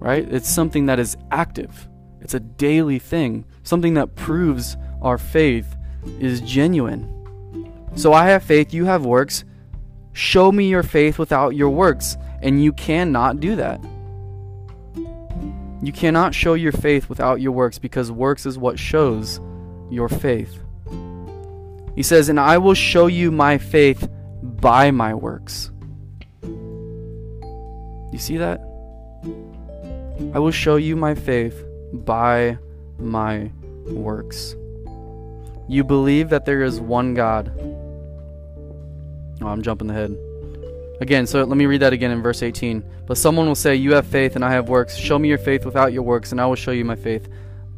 [0.00, 0.26] Right?
[0.32, 1.88] It's something that is active.
[2.20, 5.76] It's a daily thing, something that proves our faith
[6.20, 7.14] is genuine.
[7.94, 9.44] So I have faith, you have works.
[10.12, 13.80] Show me your faith without your works, and you cannot do that.
[15.80, 19.40] You cannot show your faith without your works because works is what shows
[19.90, 20.58] your faith.
[21.94, 24.08] He says, And I will show you my faith
[24.42, 25.70] by my works.
[28.12, 28.60] You see that?
[30.34, 32.58] I will show you my faith by
[32.98, 33.52] my
[33.86, 34.56] works.
[35.68, 37.52] You believe that there is one God.
[39.40, 40.16] Oh, I'm jumping ahead.
[41.00, 42.82] Again, so let me read that again in verse 18.
[43.06, 44.96] But someone will say, You have faith and I have works.
[44.96, 47.28] Show me your faith without your works, and I will show you my faith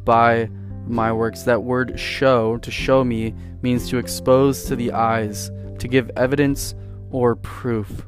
[0.03, 0.49] by
[0.87, 1.43] my works.
[1.43, 6.73] That word show, to show me, means to expose to the eyes, to give evidence
[7.11, 8.07] or proof.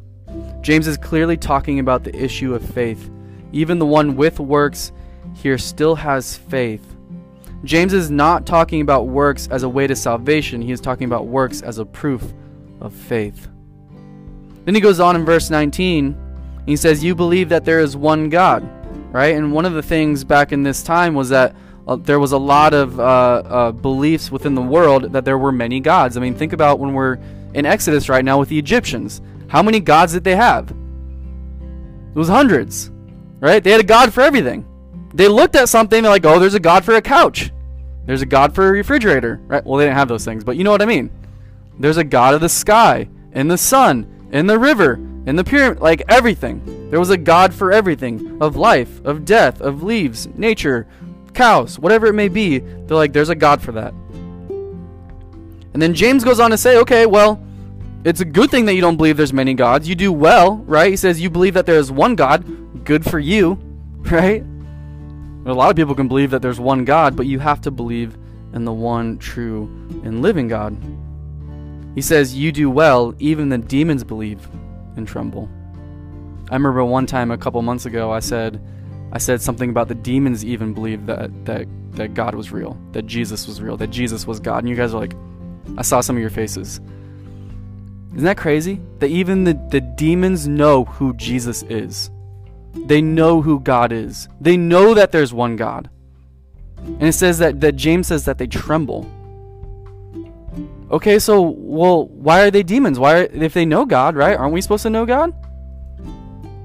[0.62, 3.12] James is clearly talking about the issue of faith.
[3.52, 4.92] Even the one with works
[5.36, 6.96] here still has faith.
[7.64, 11.28] James is not talking about works as a way to salvation, he is talking about
[11.28, 12.34] works as a proof
[12.82, 13.48] of faith.
[14.66, 16.18] Then he goes on in verse 19,
[16.66, 18.68] he says, You believe that there is one God,
[19.14, 19.36] right?
[19.36, 21.56] And one of the things back in this time was that
[21.88, 25.52] uh, there was a lot of uh, uh, beliefs within the world that there were
[25.52, 26.16] many gods.
[26.16, 27.18] I mean, think about when we're
[27.54, 29.22] in Exodus right now with the Egyptians.
[29.48, 30.70] How many gods did they have?
[30.72, 32.90] It was hundreds,
[33.40, 33.64] right?
[33.64, 34.66] They had a god for everything.
[35.14, 37.52] They looked at something, they're like, oh, there's a god for a couch.
[38.06, 39.64] There's a god for a refrigerator, right?
[39.64, 41.12] Well, they didn't have those things, but you know what I mean.
[41.80, 45.80] There's a god of the sky, and the sun, and the river, in the pyramid,
[45.80, 46.90] like everything.
[46.90, 50.88] There was a god for everything of life, of death, of leaves, nature,
[51.34, 52.58] cows, whatever it may be.
[52.60, 53.94] They're like, there's a god for that.
[55.74, 57.42] And then James goes on to say, okay, well,
[58.04, 59.88] it's a good thing that you don't believe there's many gods.
[59.88, 60.90] You do well, right?
[60.90, 62.84] He says you believe that there is one God.
[62.84, 63.54] Good for you,
[64.12, 64.44] right?
[65.46, 68.18] A lot of people can believe that there's one God, but you have to believe
[68.54, 69.66] in the one true
[70.04, 70.76] and living God.
[71.96, 74.48] He says you do well, even the demons believe
[74.96, 75.50] and tremble.
[76.50, 78.62] I remember one time a couple months ago I said
[79.12, 83.06] I said something about the demons even believe that that that God was real, that
[83.06, 84.60] Jesus was real, that Jesus was God.
[84.60, 85.16] And you guys are like
[85.78, 86.80] I saw some of your faces.
[88.14, 88.80] Isn't that crazy?
[89.00, 92.12] That even the, the demons know who Jesus is.
[92.86, 94.28] They know who God is.
[94.40, 95.90] They know that there's one God.
[96.78, 99.10] And it says that, that James says that they tremble.
[100.94, 102.98] Okay, so well, why are they demons?
[103.00, 104.38] Why are, if they know God, right?
[104.38, 105.34] Aren't we supposed to know God?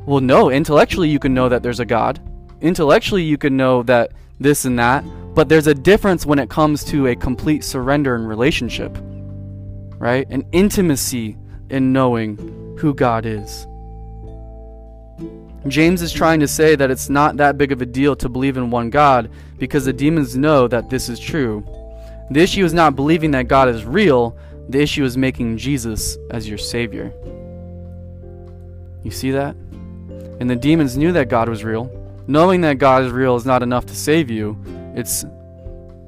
[0.06, 2.20] Well, no, intellectually you can know that there's a God.
[2.60, 6.84] Intellectually you can know that this and that, but there's a difference when it comes
[6.84, 8.96] to a complete surrender and relationship
[9.98, 10.28] right?
[10.30, 11.36] An intimacy
[11.70, 13.66] in knowing who God is.
[15.66, 18.56] James is trying to say that it's not that big of a deal to believe
[18.56, 21.64] in one God because the demons know that this is true.
[22.30, 24.36] The issue is not believing that God is real,
[24.68, 27.12] the issue is making Jesus as your Savior.
[29.02, 29.54] You see that?
[30.40, 31.90] And the demons knew that God was real.
[32.26, 34.58] Knowing that God is real is not enough to save you,
[34.94, 35.24] it's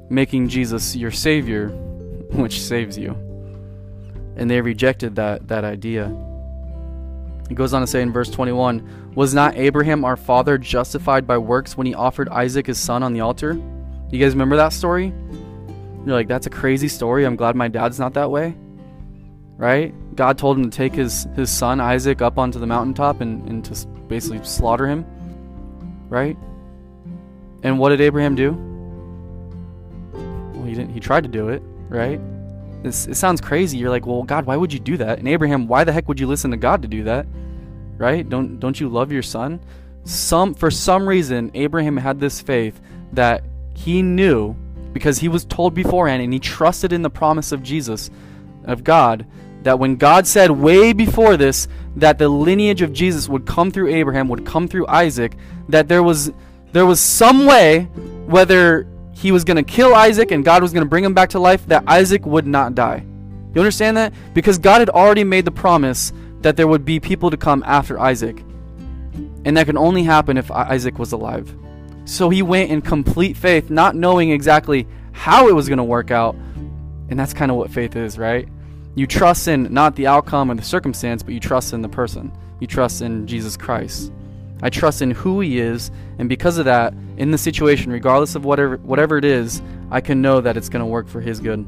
[0.09, 1.69] making Jesus your Savior,
[2.31, 3.15] which saves you
[4.35, 6.07] and they rejected that, that idea.
[7.49, 11.37] He goes on to say in verse 21 Was not Abraham our father justified by
[11.37, 13.53] works when he offered Isaac his son on the altar?
[14.09, 15.13] You guys remember that story?
[16.05, 17.25] You're like, that's a crazy story.
[17.25, 18.55] I'm glad my dad's not that way.
[19.57, 19.93] Right?
[20.15, 23.65] God told him to take his, his son Isaac up onto the mountaintop and, and
[23.65, 25.05] to basically slaughter him.
[26.09, 26.37] Right?
[27.63, 28.53] And what did Abraham do?
[30.55, 30.91] Well, he didn't.
[30.91, 32.19] He tried to do it, right?
[32.83, 33.77] This, it sounds crazy.
[33.77, 35.19] You're like, well, God, why would you do that?
[35.19, 37.27] And Abraham, why the heck would you listen to God to do that?
[37.97, 38.27] Right?
[38.27, 39.59] Don't don't you love your son?
[40.05, 42.81] Some for some reason, Abraham had this faith
[43.13, 43.43] that
[43.75, 44.55] he knew
[44.93, 48.09] because he was told beforehand and he trusted in the promise of Jesus,
[48.65, 49.25] of God,
[49.63, 53.89] that when God said way before this that the lineage of Jesus would come through
[53.89, 55.35] Abraham, would come through Isaac,
[55.69, 56.31] that there was
[56.71, 57.83] there was some way
[58.25, 61.29] whether he was going to kill Isaac and God was going to bring him back
[61.31, 63.05] to life, that Isaac would not die.
[63.53, 64.13] You understand that?
[64.33, 67.99] Because God had already made the promise that there would be people to come after
[67.99, 68.43] Isaac.
[69.45, 71.53] And that could only happen if Isaac was alive.
[72.11, 76.11] So he went in complete faith, not knowing exactly how it was going to work
[76.11, 76.35] out.
[77.07, 78.49] And that's kind of what faith is, right?
[78.95, 82.29] You trust in not the outcome or the circumstance, but you trust in the person.
[82.59, 84.11] You trust in Jesus Christ.
[84.61, 85.89] I trust in who he is,
[86.19, 90.21] and because of that, in the situation, regardless of whatever whatever it is, I can
[90.21, 91.65] know that it's going to work for his good.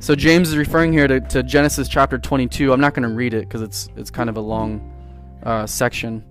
[0.00, 2.74] So James is referring here to, to Genesis chapter 22.
[2.74, 4.86] I'm not going to read it because it's it's kind of a long
[5.42, 6.22] uh, section,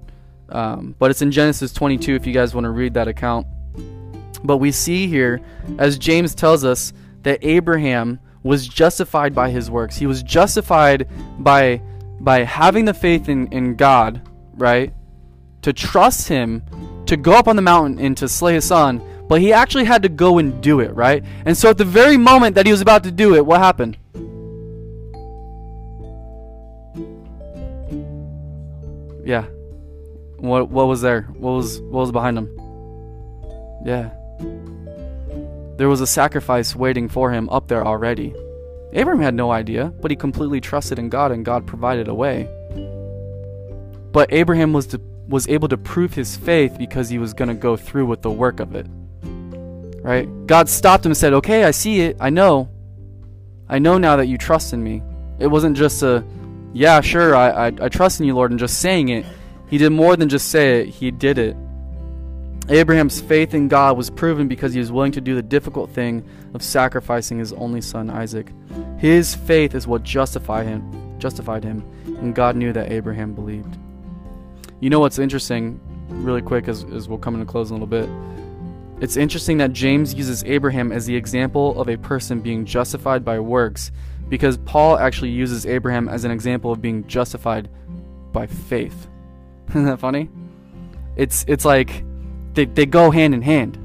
[0.52, 3.48] um, but it's in Genesis 22 if you guys want to read that account.
[4.44, 5.42] But we see here,
[5.78, 6.94] as James tells us,
[7.24, 9.98] that Abraham was justified by his works.
[9.98, 11.08] He was justified
[11.40, 11.82] by
[12.22, 14.22] by having the faith in, in God,
[14.56, 14.94] right?
[15.62, 16.64] To trust him,
[17.06, 20.04] to go up on the mountain and to slay his son, but he actually had
[20.04, 21.24] to go and do it, right?
[21.46, 23.98] And so at the very moment that he was about to do it, what happened?
[29.26, 29.46] Yeah.
[30.40, 31.24] What what was there?
[31.24, 32.50] What was what was behind him?
[33.86, 34.12] Yeah.
[35.78, 38.34] There was a sacrifice waiting for him up there already.
[38.94, 42.50] Abraham had no idea, but he completely trusted in God and God provided a way.
[44.12, 47.54] But Abraham was to, was able to prove his faith because he was going to
[47.54, 48.88] go through with the work of it.
[50.02, 50.28] Right?
[50.48, 52.18] God stopped him and said, "Okay, I see it.
[52.20, 52.70] I know.
[53.68, 55.04] I know now that you trust in me."
[55.38, 56.24] It wasn't just a,
[56.74, 59.26] "Yeah, sure, I I, I trust in you, Lord," and just saying it.
[59.70, 60.88] He did more than just say it.
[60.88, 61.56] He did it.
[62.70, 66.24] Abraham's faith in God was proven because he was willing to do the difficult thing
[66.54, 68.52] of sacrificing his only son Isaac.
[68.98, 73.78] His faith is what justified him, justified him, and God knew that Abraham believed.
[74.80, 77.88] You know what's interesting, really quick as, as we'll come into close in a little
[77.88, 78.10] bit.
[79.02, 83.40] It's interesting that James uses Abraham as the example of a person being justified by
[83.40, 83.92] works
[84.30, 87.68] because Paul actually uses Abraham as an example of being justified
[88.32, 89.09] by faith.
[89.76, 90.30] Isn't that funny?
[91.16, 92.04] It's it's like
[92.54, 93.78] they, they go hand in hand.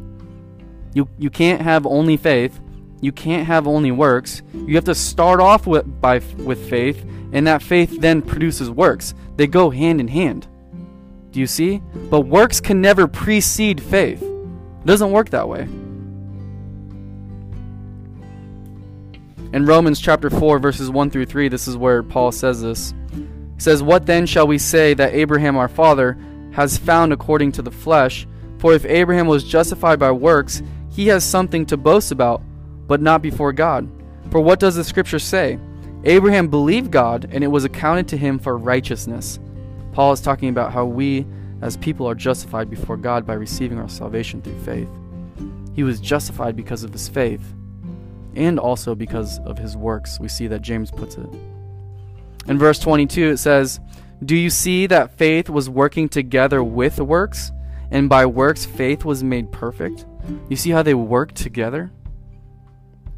[0.94, 2.60] You you can't have only faith.
[3.00, 4.42] You can't have only works.
[4.54, 9.14] You have to start off with by with faith, and that faith then produces works.
[9.36, 10.46] They go hand in hand.
[11.32, 11.82] Do you see?
[12.08, 14.22] But works can never precede faith.
[14.22, 15.68] It doesn't work that way.
[19.52, 22.94] In Romans chapter 4 verses 1 through 3, this is where Paul says this.
[23.56, 26.16] Says, "What then shall we say that Abraham our father
[26.52, 28.26] has found according to the flesh?"
[28.58, 32.42] For if Abraham was justified by works, he has something to boast about,
[32.86, 33.88] but not before God.
[34.30, 35.58] For what does the scripture say?
[36.04, 39.38] Abraham believed God, and it was accounted to him for righteousness.
[39.92, 41.26] Paul is talking about how we,
[41.62, 44.88] as people, are justified before God by receiving our salvation through faith.
[45.72, 47.54] He was justified because of his faith,
[48.34, 50.18] and also because of his works.
[50.20, 51.28] We see that James puts it.
[52.46, 53.80] In verse 22, it says,
[54.24, 57.52] Do you see that faith was working together with works?
[57.94, 60.04] and by works faith was made perfect.
[60.48, 61.92] You see how they work together?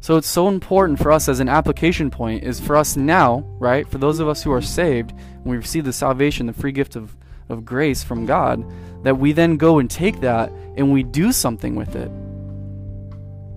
[0.01, 3.89] So it's so important for us as an application point is for us now, right?
[3.89, 5.13] For those of us who are saved,
[5.43, 7.17] we receive the salvation, the free gift of,
[7.49, 8.63] of grace from God,
[9.03, 12.11] that we then go and take that and we do something with it.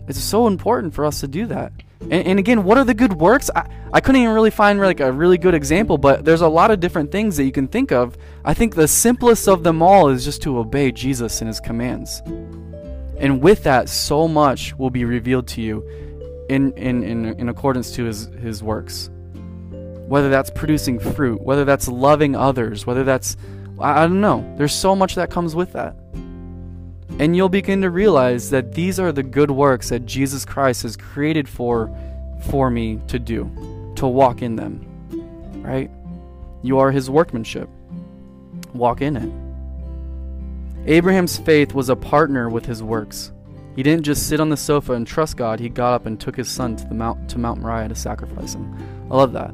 [0.08, 1.72] It's so important for us to do that.
[2.02, 3.50] And, and, again, what are the good works?
[3.54, 6.70] I, I couldn't even really find like a really good example, but there's a lot
[6.70, 8.16] of different things that you can think of.
[8.44, 12.22] I think the simplest of them all is just to obey Jesus and his commands.
[13.18, 15.86] And with that, so much will be revealed to you
[16.48, 19.10] in, in, in, in accordance to his, his works.
[20.08, 23.36] Whether that's producing fruit, whether that's loving others, whether that's,
[23.78, 24.54] I, I don't know.
[24.56, 25.96] There's so much that comes with that.
[27.20, 30.96] And you'll begin to realize that these are the good works that Jesus Christ has
[30.96, 31.94] created for
[32.48, 33.44] for me to do,
[33.96, 34.86] to walk in them.
[35.62, 35.90] Right?
[36.62, 37.68] You are his workmanship.
[38.72, 40.90] Walk in it.
[40.90, 43.32] Abraham's faith was a partner with his works.
[43.76, 46.36] He didn't just sit on the sofa and trust God, he got up and took
[46.36, 48.74] his son to the mount to Mount Moriah to sacrifice him.
[49.10, 49.52] I love that.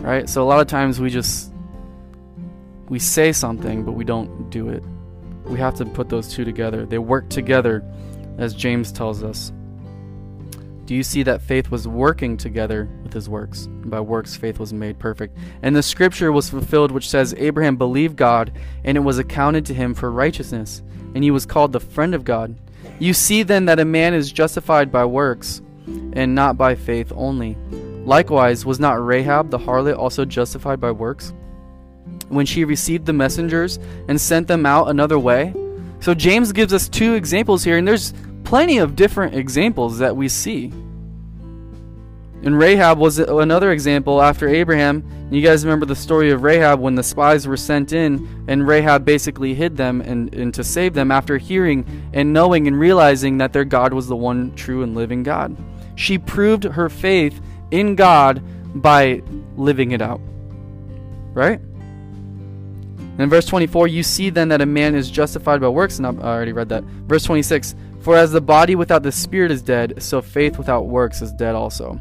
[0.00, 0.28] Right?
[0.28, 1.52] So a lot of times we just
[2.88, 4.82] we say something but we don't do it
[5.44, 6.86] we have to put those two together.
[6.86, 7.84] They work together,
[8.38, 9.52] as James tells us.
[10.84, 13.68] Do you see that faith was working together with his works?
[13.70, 15.38] By works, faith was made perfect.
[15.62, 18.52] And the scripture was fulfilled, which says, Abraham believed God,
[18.84, 20.82] and it was accounted to him for righteousness,
[21.14, 22.56] and he was called the friend of God.
[22.98, 25.62] You see then that a man is justified by works,
[26.12, 27.56] and not by faith only.
[28.04, 31.32] Likewise, was not Rahab the harlot also justified by works?
[32.32, 33.78] When she received the messengers
[34.08, 35.54] and sent them out another way.
[36.00, 38.12] So James gives us two examples here, and there's
[38.44, 40.72] plenty of different examples that we see.
[42.44, 45.04] And Rahab was another example after Abraham.
[45.30, 49.04] You guys remember the story of Rahab when the spies were sent in, and Rahab
[49.04, 53.52] basically hid them and, and to save them after hearing and knowing and realizing that
[53.52, 55.56] their God was the one true and living God.
[55.94, 58.42] She proved her faith in God
[58.74, 59.22] by
[59.56, 60.20] living it out.
[61.32, 61.60] Right?
[63.18, 66.10] In verse 24, you see then that a man is justified by works, and I
[66.10, 66.84] already read that.
[66.84, 71.20] Verse 26, for as the body without the spirit is dead, so faith without works
[71.20, 72.00] is dead also.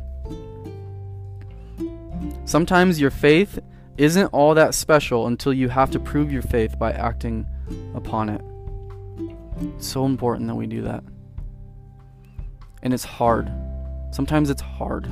[2.46, 3.60] Sometimes your faith
[3.98, 7.46] isn't all that special until you have to prove your faith by acting
[7.94, 8.42] upon it.
[9.76, 11.04] It's so important that we do that.
[12.82, 13.52] And it's hard.
[14.12, 15.08] Sometimes it's hard.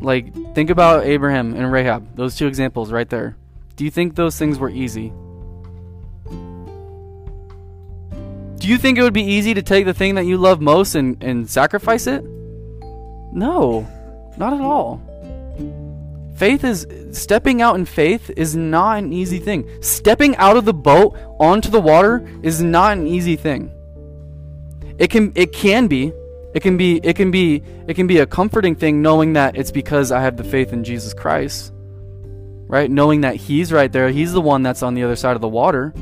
[0.00, 3.36] Like, think about Abraham and Rahab, those two examples right there.
[3.76, 5.12] Do you think those things were easy?
[8.58, 10.94] Do you think it would be easy to take the thing that you love most
[10.94, 12.24] and, and sacrifice it?
[13.32, 13.86] No,
[14.38, 15.02] not at all.
[16.36, 19.68] Faith is stepping out in faith is not an easy thing.
[19.82, 23.70] Stepping out of the boat onto the water is not an easy thing.
[24.98, 26.12] It can it can be.
[26.54, 29.70] It can be it can be it can be a comforting thing knowing that it's
[29.70, 31.72] because I have the faith in Jesus Christ.
[32.68, 32.90] Right?
[32.90, 35.48] Knowing that he's right there, he's the one that's on the other side of the
[35.48, 35.94] water.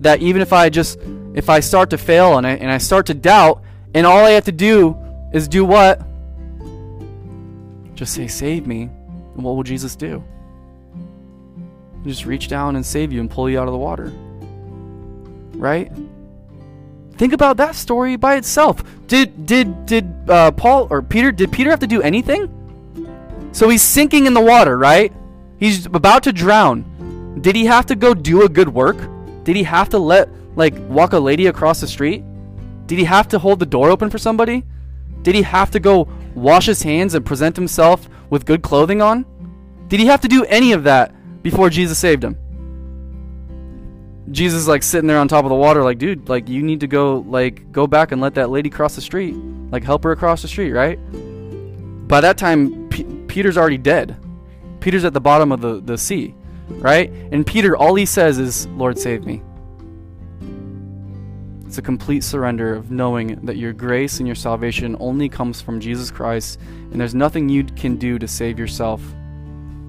[0.00, 0.98] That even if I just
[1.34, 3.62] if I start to fail and I and I start to doubt
[3.94, 4.96] and all I have to do
[5.32, 6.02] is do what?
[7.94, 10.22] Just say save me and what will Jesus do?
[12.04, 14.12] Just reach down and save you and pull you out of the water.
[15.54, 15.90] Right?
[17.16, 18.84] Think about that story by itself.
[19.08, 22.54] Did did did uh, Paul or Peter did Peter have to do anything?
[23.52, 25.12] So he's sinking in the water, right?
[25.58, 27.38] He's about to drown.
[27.40, 28.96] Did he have to go do a good work?
[29.44, 32.24] Did he have to let like walk a lady across the street?
[32.86, 34.64] Did he have to hold the door open for somebody?
[35.22, 39.26] Did he have to go wash his hands and present himself with good clothing on?
[39.88, 42.36] Did he have to do any of that before Jesus saved him?
[44.30, 46.86] Jesus like sitting there on top of the water like, dude, like you need to
[46.86, 49.34] go like go back and let that lady cross the street.
[49.70, 50.98] Like help her across the street, right?
[52.08, 54.16] By that time P- Peter's already dead.
[54.80, 56.34] Peter's at the bottom of the, the sea,
[56.68, 57.10] right?
[57.32, 59.42] And Peter all he says is, "Lord, save me."
[61.66, 65.80] It's a complete surrender of knowing that your grace and your salvation only comes from
[65.80, 66.58] Jesus Christ,
[66.90, 69.02] and there's nothing you can do to save yourself.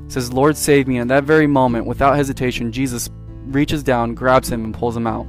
[0.05, 0.97] It says, Lord, save me.
[0.97, 3.09] And at that very moment, without hesitation, Jesus
[3.45, 5.25] reaches down, grabs him, and pulls him out.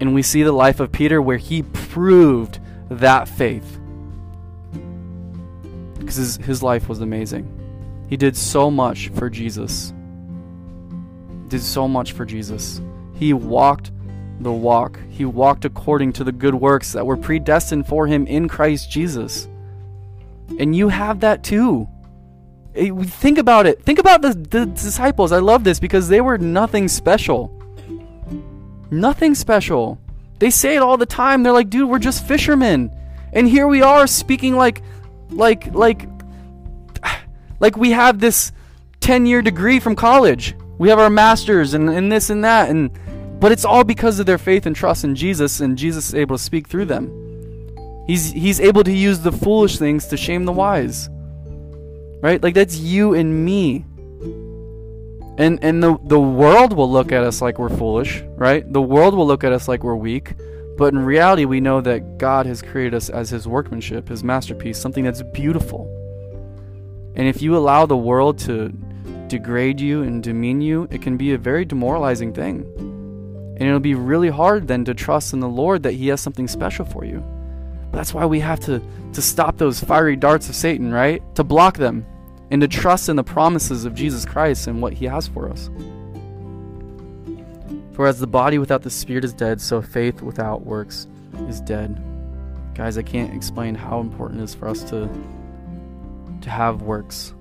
[0.00, 3.78] And we see the life of Peter where he proved that faith.
[5.98, 7.52] Because his, his life was amazing.
[8.08, 9.92] He did so much for Jesus.
[11.48, 12.80] Did so much for Jesus.
[13.14, 13.92] He walked
[14.40, 14.98] the walk.
[15.08, 19.48] He walked according to the good works that were predestined for him in Christ Jesus.
[20.58, 21.88] And you have that too.
[22.74, 23.82] Think about it.
[23.82, 25.32] Think about the, the disciples.
[25.32, 27.50] I love this because they were nothing special.
[28.90, 29.98] Nothing special.
[30.38, 31.42] They say it all the time.
[31.42, 32.90] They're like, dude, we're just fishermen.
[33.32, 34.82] And here we are speaking like
[35.30, 36.06] like like
[37.60, 38.52] like we have this
[39.00, 40.54] 10 year degree from college.
[40.78, 42.90] We have our masters and, and this and that and
[43.38, 46.36] but it's all because of their faith and trust in Jesus, and Jesus is able
[46.38, 47.12] to speak through them.
[48.06, 51.10] He's, he's able to use the foolish things to shame the wise.
[52.22, 52.42] Right?
[52.42, 53.84] Like that's you and me.
[55.38, 58.72] And and the the world will look at us like we're foolish, right?
[58.72, 60.34] The world will look at us like we're weak.
[60.78, 64.78] But in reality, we know that God has created us as his workmanship, his masterpiece,
[64.78, 65.92] something that's beautiful.
[67.16, 68.72] And if you allow the world to
[69.28, 72.64] degrade you and demean you, it can be a very demoralizing thing.
[73.58, 76.46] And it'll be really hard then to trust in the Lord that He has something
[76.46, 77.20] special for you.
[77.90, 78.82] But that's why we have to,
[79.14, 81.22] to stop those fiery darts of Satan, right?
[81.36, 82.04] To block them
[82.50, 85.70] and to trust in the promises of Jesus Christ and what He has for us.
[87.92, 91.06] For as the body without the spirit is dead, so faith without works
[91.48, 91.98] is dead.
[92.74, 95.08] Guys, I can't explain how important it is for us to,
[96.42, 97.34] to have works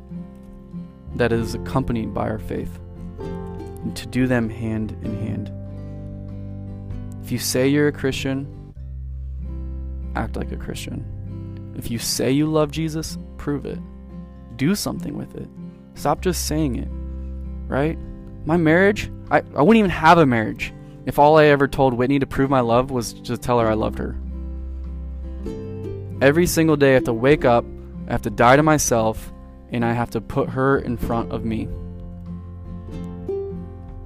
[1.15, 2.79] that is accompanied by our faith
[3.19, 5.51] and to do them hand in hand.
[7.23, 8.73] If you say you're a Christian,
[10.15, 11.73] act like a Christian.
[11.77, 13.79] If you say you love Jesus, prove it.
[14.57, 15.49] Do something with it.
[15.95, 16.87] Stop just saying it.
[17.67, 17.97] Right?
[18.45, 20.73] My marriage, I, I wouldn't even have a marriage
[21.05, 23.73] if all I ever told Whitney to prove my love was to tell her I
[23.73, 24.15] loved her.
[26.21, 27.65] Every single day I have to wake up,
[28.07, 29.31] I have to die to myself,
[29.71, 31.67] and I have to put her in front of me.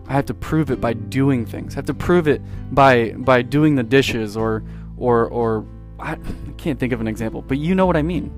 [0.08, 1.76] I have to prove it by doing things.
[1.76, 2.41] I have to prove it
[2.72, 4.64] by by doing the dishes or
[4.97, 5.66] or or
[6.00, 6.18] I
[6.58, 8.32] can't think of an example, but you know what I mean.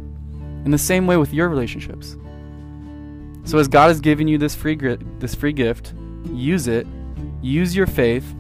[0.65, 2.17] In the same way with your relationships.
[3.45, 4.75] So as God has given you this free
[5.19, 5.93] this free gift,
[6.31, 6.85] use it,
[7.41, 8.35] use your faith,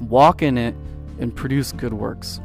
[0.00, 0.74] walk in it
[1.20, 2.40] and produce good works.